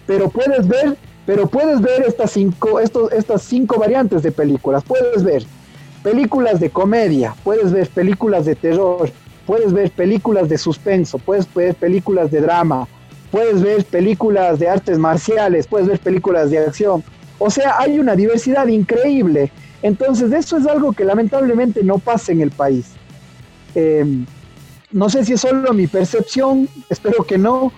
[0.07, 0.97] Pero puedes ver,
[1.29, 4.83] pero puedes ver estas cinco, estos, estas cinco variantes de películas.
[4.83, 5.45] Puedes ver
[6.03, 9.11] películas de comedia, puedes ver películas de terror,
[9.45, 12.89] puedes ver películas de suspenso, puedes ver películas de drama,
[13.31, 17.05] puedes ver películas de artes marciales, puedes ver películas de acción.
[17.39, 19.53] O sea, hay una diversidad increíble.
[19.83, 22.93] Entonces, eso es algo que lamentablemente no pasa en el país.
[23.75, 24.25] Em,
[24.93, 27.71] no sé si es solo mi percepción, espero que no,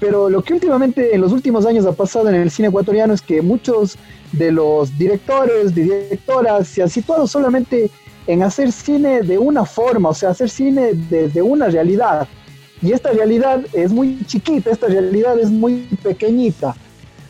[0.00, 3.20] pero lo que últimamente en los últimos años ha pasado en el cine ecuatoriano es
[3.20, 3.98] que muchos
[4.32, 7.90] de los directores, directoras se han situado solamente
[8.26, 12.26] en hacer cine de una forma, o sea, hacer cine desde una realidad.
[12.80, 16.74] Y esta realidad es muy chiquita, esta realidad es muy pequeñita.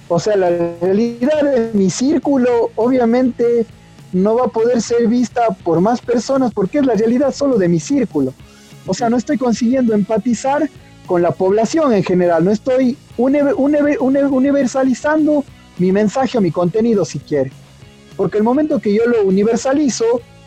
[0.09, 0.51] O sea, la
[0.81, 3.67] realidad de mi círculo obviamente
[4.13, 7.69] no va a poder ser vista por más personas porque es la realidad solo de
[7.69, 8.33] mi círculo.
[8.87, 10.69] O sea, no estoy consiguiendo empatizar
[11.11, 15.45] con la población en general, no estoy universalizando
[15.79, 17.51] mi mensaje o mi contenido si quiere.
[18.17, 20.05] Porque el momento que yo lo universalizo,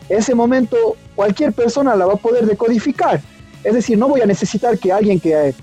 [0.08, 3.20] ese momento cualquier persona la va a poder decodificar.
[3.62, 5.54] Es decir, no voy a necesitar que alguien que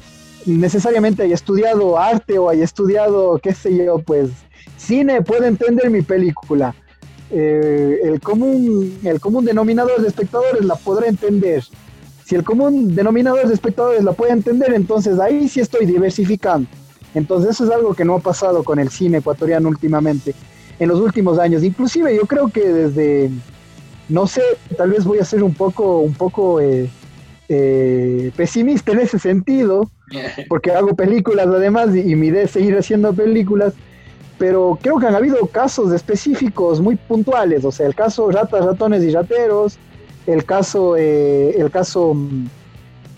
[0.45, 4.30] necesariamente haya estudiado arte o haya estudiado, qué sé yo, pues
[4.78, 6.76] cine pueda entender mi película.
[7.32, 11.64] Eh, el, común, el común denominador de espectadores la podrá entender.
[12.32, 16.65] Si el común denominador de espectadores la puede entender, entonces ahí sí estoy diversificando.
[17.13, 20.34] Entonces eso es algo que no ha pasado con el cine ecuatoriano últimamente,
[20.79, 21.61] en los últimos años.
[21.61, 23.32] Inclusive yo creo que desde,
[24.07, 24.43] no sé,
[24.77, 26.89] tal vez voy a ser un poco, un poco eh,
[27.49, 29.91] eh, pesimista en ese sentido,
[30.47, 33.73] porque hago películas además y, y mi idea es seguir haciendo películas,
[34.38, 39.03] pero creo que han habido casos específicos muy puntuales, o sea, el caso ratas, ratones
[39.03, 39.77] y rateros,
[40.28, 42.15] el caso, eh, el caso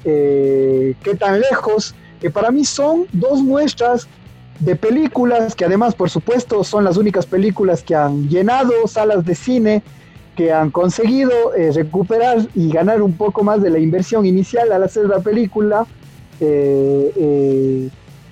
[0.06, 1.95] eh, ¿Qué tan lejos?
[2.20, 4.08] Que para mí son dos muestras
[4.60, 9.36] de películas que además, por supuesto, son las únicas películas que han llenado salas de
[9.36, 9.84] cine,
[10.36, 14.84] que han conseguido eh, recuperar y ganar un poco más de la inversión inicial al
[14.84, 15.86] hacer la película.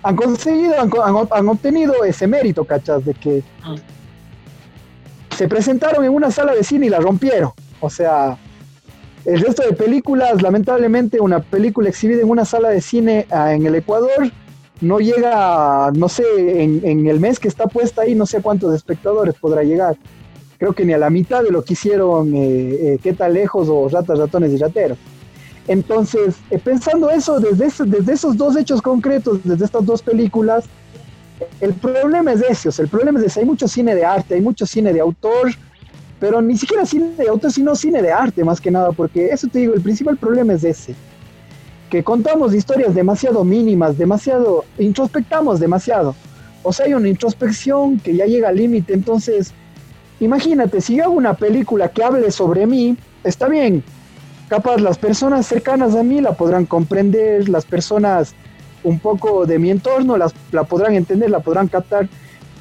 [0.03, 3.05] han conseguido, han, obtenido ese mérito, ¿cachas?
[3.05, 3.76] De que ah.
[5.38, 7.51] se presentaron en una sala de cine y la rompieron.
[7.80, 8.38] O sea,
[9.26, 13.65] el resto de películas, lamentablemente, una película exhibida en una sala de cine ah, en
[13.65, 14.32] el Ecuador
[14.82, 16.24] no llega, no sé,
[16.63, 19.95] en, el mes que está puesta ahí, no sé cuántos espectadores podrá llegar.
[20.57, 23.67] Creo que ni a la mitad de lo que hicieron eh, eh, Qué tal lejos
[23.69, 24.97] o Ratas, Ratones y Rateros.
[25.67, 30.65] Entonces, eh, pensando eso, desde, desde esos dos hechos concretos, desde estas dos películas,
[31.59, 34.65] el problema es ese, el problema es ese, hay mucho cine de arte, hay mucho
[34.65, 35.51] cine de autor,
[36.22, 39.47] pero ni siquiera cine de autor, sino cine de arte más que nada, porque eso
[39.47, 40.93] te digo, el principal problema es ese,
[41.89, 46.15] que contamos historias demasiado mínimas, demasiado, introspectamos demasiado,
[46.61, 49.51] o sea, hay una introspección que ya llega al límite, entonces,
[50.19, 53.84] imagínate, si hago una película que hable sobre mí, está bien,
[54.47, 58.36] capaz las personas cercanas a mí la podrán comprender, las personas
[58.84, 62.07] un poco de mi entorno las, la podrán entender, la podrán captar,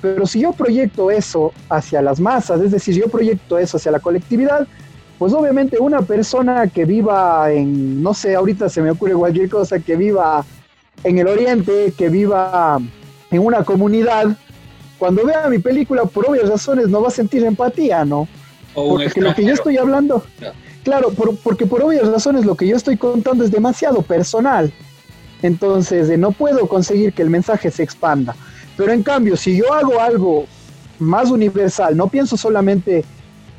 [0.00, 4.00] pero si yo proyecto eso hacia las masas, es decir, yo proyecto eso hacia la
[4.00, 4.66] colectividad,
[5.18, 9.78] pues obviamente una persona que viva en, no sé, ahorita se me ocurre cualquier cosa,
[9.78, 10.44] que viva
[11.04, 12.78] en el oriente, que viva
[13.30, 14.36] en una comunidad,
[14.98, 18.28] cuando vea mi película, por obvias razones, no va a sentir empatía, ¿no?
[18.74, 20.22] porque lo que yo estoy hablando,
[20.84, 24.72] claro, porque por obvias razones lo que yo estoy contando es demasiado personal.
[25.42, 28.36] Entonces, eh, no puedo conseguir que el mensaje se expanda.
[28.80, 30.46] Pero en cambio, si yo hago algo
[30.98, 33.04] más universal, no pienso solamente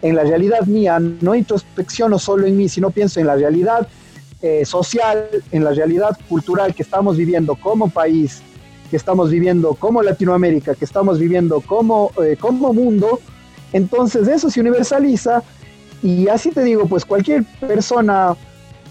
[0.01, 3.87] en la realidad mía, no introspecciono solo en mí, sino pienso en la realidad
[4.41, 8.41] eh, social, en la realidad cultural que estamos viviendo como país,
[8.89, 13.19] que estamos viviendo como Latinoamérica, que estamos viviendo como, eh, como mundo,
[13.73, 15.43] entonces eso se universaliza
[16.01, 18.35] y así te digo, pues cualquier persona,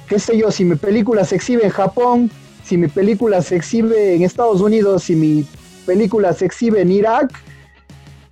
[0.09, 2.31] qué sé yo, si mi película se exhibe en Japón,
[2.63, 5.45] si mi película se exhibe en Estados Unidos, si mi
[5.87, 7.31] película se exhibe en Irak,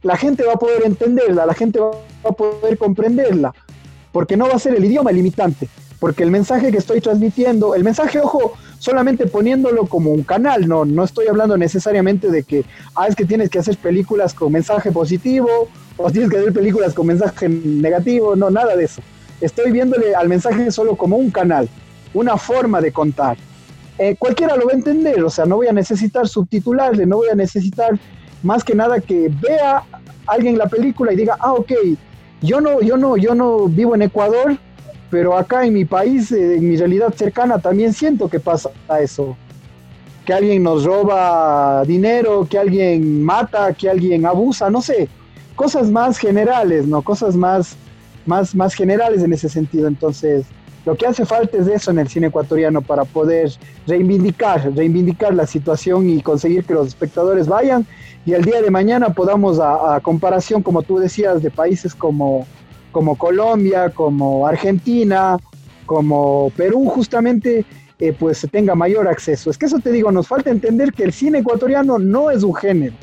[0.02, 1.90] la gente va a poder entenderla, la gente va
[2.24, 3.54] a poder comprenderla,
[4.12, 5.68] porque no va a ser el idioma limitante,
[5.98, 10.84] porque el mensaje que estoy transmitiendo, el mensaje, ojo, solamente poniéndolo como un canal, no,
[10.84, 14.92] no estoy hablando necesariamente de que, ah, es que tienes que hacer películas con mensaje
[14.92, 19.02] positivo, o tienes que hacer películas con mensaje negativo, no, nada de eso.
[19.40, 21.68] Estoy viéndole al mensaje solo como un canal,
[22.14, 23.36] una forma de contar.
[23.98, 27.28] Eh, cualquiera lo va a entender, o sea, no voy a necesitar subtitularle, no voy
[27.30, 27.98] a necesitar
[28.44, 29.82] más que nada que vea
[30.26, 31.72] alguien la película y diga, ah, ok,
[32.42, 34.56] yo no, yo no, yo no vivo en Ecuador,
[35.10, 38.70] pero acá en mi país, eh, en mi realidad cercana, también siento que pasa
[39.00, 39.36] eso.
[40.28, 45.08] que alguien nos roba dinero, que alguien mata, que alguien abusa, no sé,
[45.56, 47.00] cosas más generales, ¿no?
[47.00, 47.76] Cosas más,
[48.26, 49.88] más, más generales en ese sentido.
[49.88, 50.44] Entonces,
[50.88, 53.50] lo que hace falta es eso en el cine ecuatoriano para poder
[53.86, 57.86] reivindicar, reivindicar la situación y conseguir que los espectadores vayan
[58.24, 62.46] y el día de mañana podamos, a, comparación, como tú decías, de países como,
[62.90, 65.36] como Colombia, como Argentina,
[65.84, 67.66] como Perú, justamente
[67.98, 69.50] eh, pues tenga mayor acceso.
[69.50, 72.54] Es que eso te digo, nos falta entender que el cine ecuatoriano no es un
[72.54, 72.94] género.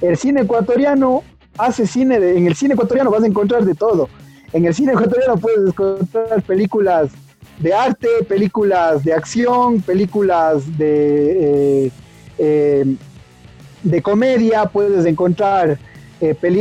[0.00, 1.22] El cine ecuatoriano
[1.58, 4.08] hace cine, de, en el cine ecuatoriano vas a encontrar de todo.
[4.54, 7.10] En el cine ecuatoriano puedes encontrar películas
[7.58, 11.90] de arte, películas de acción, películas de, eh,
[12.38, 12.96] eh,
[13.82, 15.78] de comedia, puedes encontrar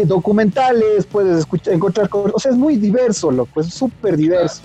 [0.06, 4.62] documentales, puedes escuchar, encontrar, o sea, es muy diverso, loco, es súper diverso.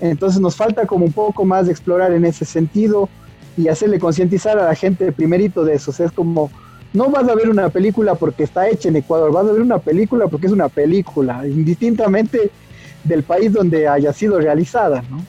[0.00, 3.08] Entonces nos falta como un poco más de explorar en ese sentido
[3.56, 5.90] y hacerle concientizar a la gente primerito de eso.
[5.90, 6.50] O sea, es como,
[6.92, 9.78] no vas a ver una película porque está hecha en Ecuador, vas a ver una
[9.78, 12.50] película porque es una película, indistintamente
[13.04, 15.24] del país donde haya sido realizada, ¿no?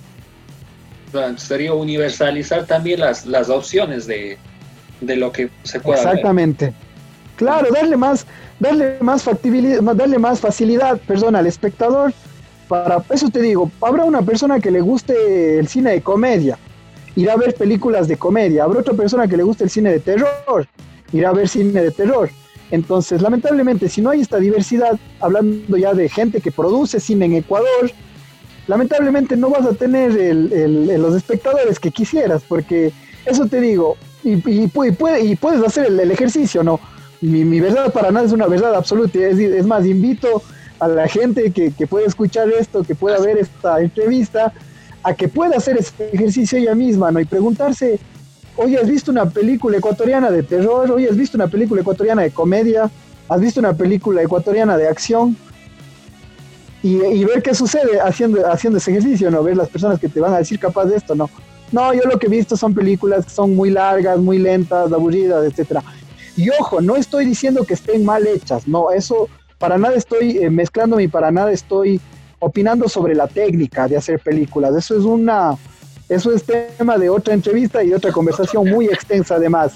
[1.38, 4.38] Sería universalizar también las, las opciones de,
[5.02, 6.74] lo que se puede Exactamente.
[7.36, 8.26] Claro, darle más,
[8.60, 12.14] darle más factibilidad, darle más facilidad, perdón, al espectador
[12.68, 16.58] para eso te digo, habrá una persona que le guste el cine de comedia,
[17.16, 20.00] irá a ver películas de comedia, habrá otra persona que le guste el cine de
[20.00, 20.68] terror,
[21.12, 22.30] irá a ver cine de terror.
[22.72, 27.34] Entonces, lamentablemente, si no hay esta diversidad, hablando ya de gente que produce cine en
[27.34, 27.92] Ecuador,
[28.68, 32.92] lamentablemente no vas a tener los espectadores que quisieras, porque
[33.26, 36.80] eso te digo, y, y, puedes hacer el, ejercicio, ¿no?
[37.22, 40.42] Mi, verdad para nada es una verdad absoluta, es, es más, invito
[40.80, 44.54] a la gente que, puede escuchar esto, que pueda ver esta entrevista,
[45.04, 47.20] a que pueda hacer ese ejercicio ella misma, ¿no?
[47.20, 48.00] Y preguntarse,
[48.56, 52.32] hoy has visto una película ecuatoriana de terror, hoy has visto una película ecuatoriana de
[52.32, 52.90] comedia,
[53.28, 55.36] has visto una película ecuatoriana de acción,
[56.84, 59.42] y, ver qué sucede haciendo, haciendo ese ejercicio, ¿no?
[59.42, 61.30] Ver las personas que te van a decir capaz de esto, ¿no?
[61.72, 65.46] No, yo lo que he visto son películas que son muy largas, muy lentas, aburridas,
[65.46, 65.82] etcétera.
[66.36, 70.50] Y ojo, no estoy diciendo que estén mal hechas, no, eso para nada estoy eh,
[70.50, 72.02] mezclándome y para nada estoy
[72.40, 74.76] opinando sobre la técnica de hacer películas.
[74.76, 75.56] Eso es una,
[76.10, 79.74] eso es tema de otra entrevista y otra conversación muy extensa además.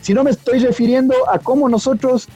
[0.00, 2.28] Si no me estoy refiriendo a cómo nosotros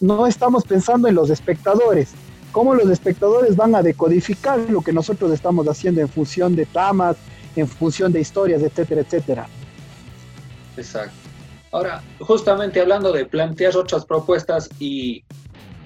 [0.00, 2.08] no estamos pensando en los espectadores,
[2.56, 7.18] cómo los espectadores van a decodificar lo que nosotros estamos haciendo en función de tramas,
[7.54, 9.46] en función de historias, etcétera, etcétera.
[10.74, 11.12] Exacto.
[11.70, 15.22] Ahora, justamente hablando de plantear otras propuestas y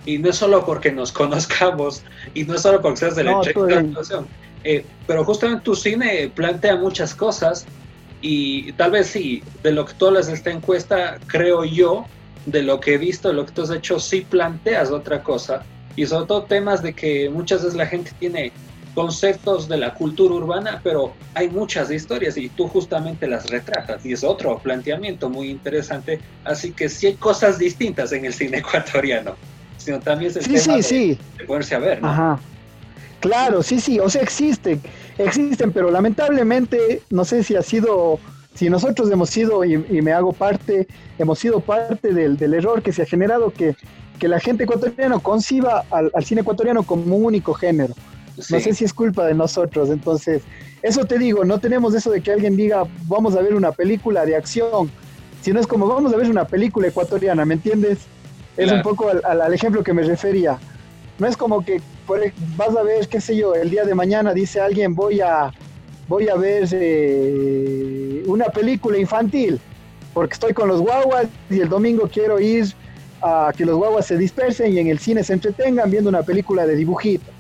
[0.06, 2.04] y no es solo porque nos conozcamos
[2.34, 3.42] y no es solo porque seas de la no,
[4.62, 7.66] eh, pero justamente tu cine plantea muchas cosas
[8.20, 12.06] y tal vez sí, de lo que tú hablas de esta encuesta, creo yo,
[12.46, 15.64] de lo que he visto, de lo que tú has hecho, sí planteas otra cosa
[15.97, 18.53] y sobre todo temas de que muchas veces la gente tiene
[18.95, 24.12] conceptos de la cultura urbana, pero hay muchas historias y tú justamente las retratas y
[24.12, 29.36] es otro planteamiento muy interesante, así que sí hay cosas distintas en el cine ecuatoriano
[29.80, 31.18] sino también es sí, sí, sí.
[31.38, 32.38] de poderse a ver, Ajá.
[33.20, 34.80] Claro, sí, sí, o sea, existen,
[35.18, 38.18] existen, pero lamentablemente, no sé si ha sido,
[38.55, 40.86] si nosotros hemos sido, y, me hago parte,
[41.18, 43.76] hemos sido parte del, del, error que se ha generado, que,
[44.20, 47.94] que la gente ecuatoriana conciba al, cine ecuatoriano como un único género.
[48.36, 50.42] No sé si es culpa de nosotros, entonces,
[50.82, 54.24] eso te digo, no tenemos eso de que alguien diga, vamos a ver una película
[54.24, 54.90] de acción,
[55.42, 57.98] sino es como, vamos a ver una película ecuatoriana, ¿me entiendes?
[58.56, 60.58] Es un poco al, ejemplo que me refería.
[61.18, 61.80] No es como que
[62.56, 65.50] vas a ver, qué sé yo, el día de mañana dice alguien voy a,
[66.08, 69.60] voy a ver eh, una película infantil
[70.12, 72.74] porque estoy con los guaguas y el domingo quiero ir
[73.22, 76.66] a que los guaguas se dispersen y en el cine se entretengan viendo una película
[76.66, 77.30] de dibujito.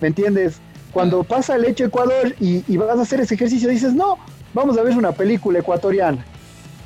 [0.00, 0.60] ¿Me entiendes?
[0.92, 4.18] Cuando pasa el hecho Ecuador y, y, vas a hacer ese ejercicio, dices, no,
[4.52, 6.24] vamos a ver una película ecuatoriana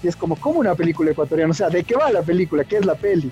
[0.03, 1.51] y es como, como una película ecuatoriana?
[1.51, 2.65] O sea, ¿de qué va la película?
[2.65, 3.31] ¿Qué es la peli?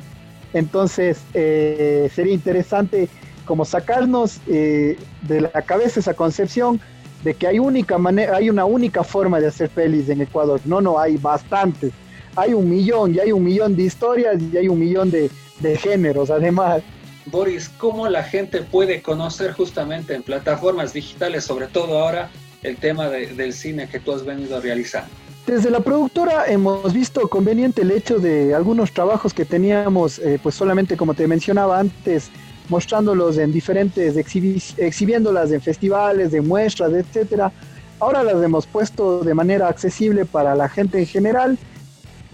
[0.52, 3.08] Entonces, eh, sería interesante
[3.44, 6.80] como sacarnos eh, de la cabeza esa concepción
[7.22, 10.60] de que hay, única manera, hay una única forma de hacer pelis en Ecuador.
[10.64, 11.92] No, no, hay bastantes.
[12.36, 15.30] Hay un millón, y hay un millón de historias y hay un millón de,
[15.60, 16.82] de géneros además.
[17.26, 22.30] Boris, ¿cómo la gente puede conocer justamente en plataformas digitales, sobre todo ahora,
[22.62, 25.10] el tema del cine que tú has venido realizando?
[25.46, 30.54] Desde la productora hemos visto conveniente el hecho de algunos trabajos que teníamos, eh, pues
[30.54, 32.30] solamente como te mencionaba antes,
[32.68, 37.52] mostrándolos en diferentes, exhibiéndolas en festivales, de muestras, etcétera,
[38.00, 41.58] Ahora las hemos puesto de manera accesible para la gente en general.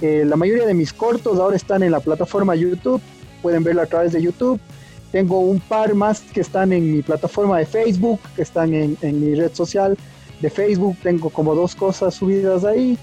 [0.00, 3.00] Eh, la mayoría de mis cortos ahora están en la plataforma YouTube,
[3.42, 4.60] pueden verlo a través de YouTube.
[5.12, 9.20] Tengo un par más que están en mi plataforma de Facebook, que están en, en
[9.20, 9.98] mi red social
[10.40, 10.96] de Facebook.
[11.02, 12.96] Tengo como dos cosas subidas ahí,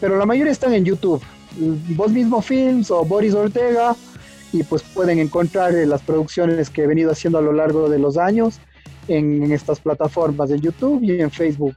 [0.00, 1.22] pero la mayoría están en YouTube.
[1.96, 3.94] Vos mismo Films o Boris Ortega
[4.52, 7.98] y pues pueden encontrar eh, las producciones que he venido haciendo a lo largo de
[7.98, 8.60] los años
[9.08, 11.74] en, estas plataformas de YouTube y en Facebook.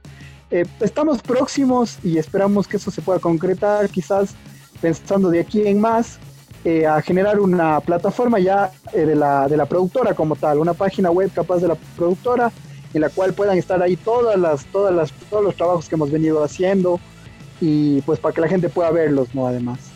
[0.50, 4.34] Eh, estamos próximos y esperamos que eso se pueda concretar, quizás
[4.80, 6.18] pensando de aquí en más,
[6.64, 11.10] eh, a generar una plataforma ya de, la, de la productora como tal, una página
[11.10, 12.52] web capaz de la productora
[12.94, 16.10] en la cual puedan estar ahí todas las, todas las, todos los trabajos que hemos
[16.10, 16.98] venido haciendo
[17.60, 19.46] y pues para que la gente pueda verlos, ¿no?
[19.46, 19.95] Además.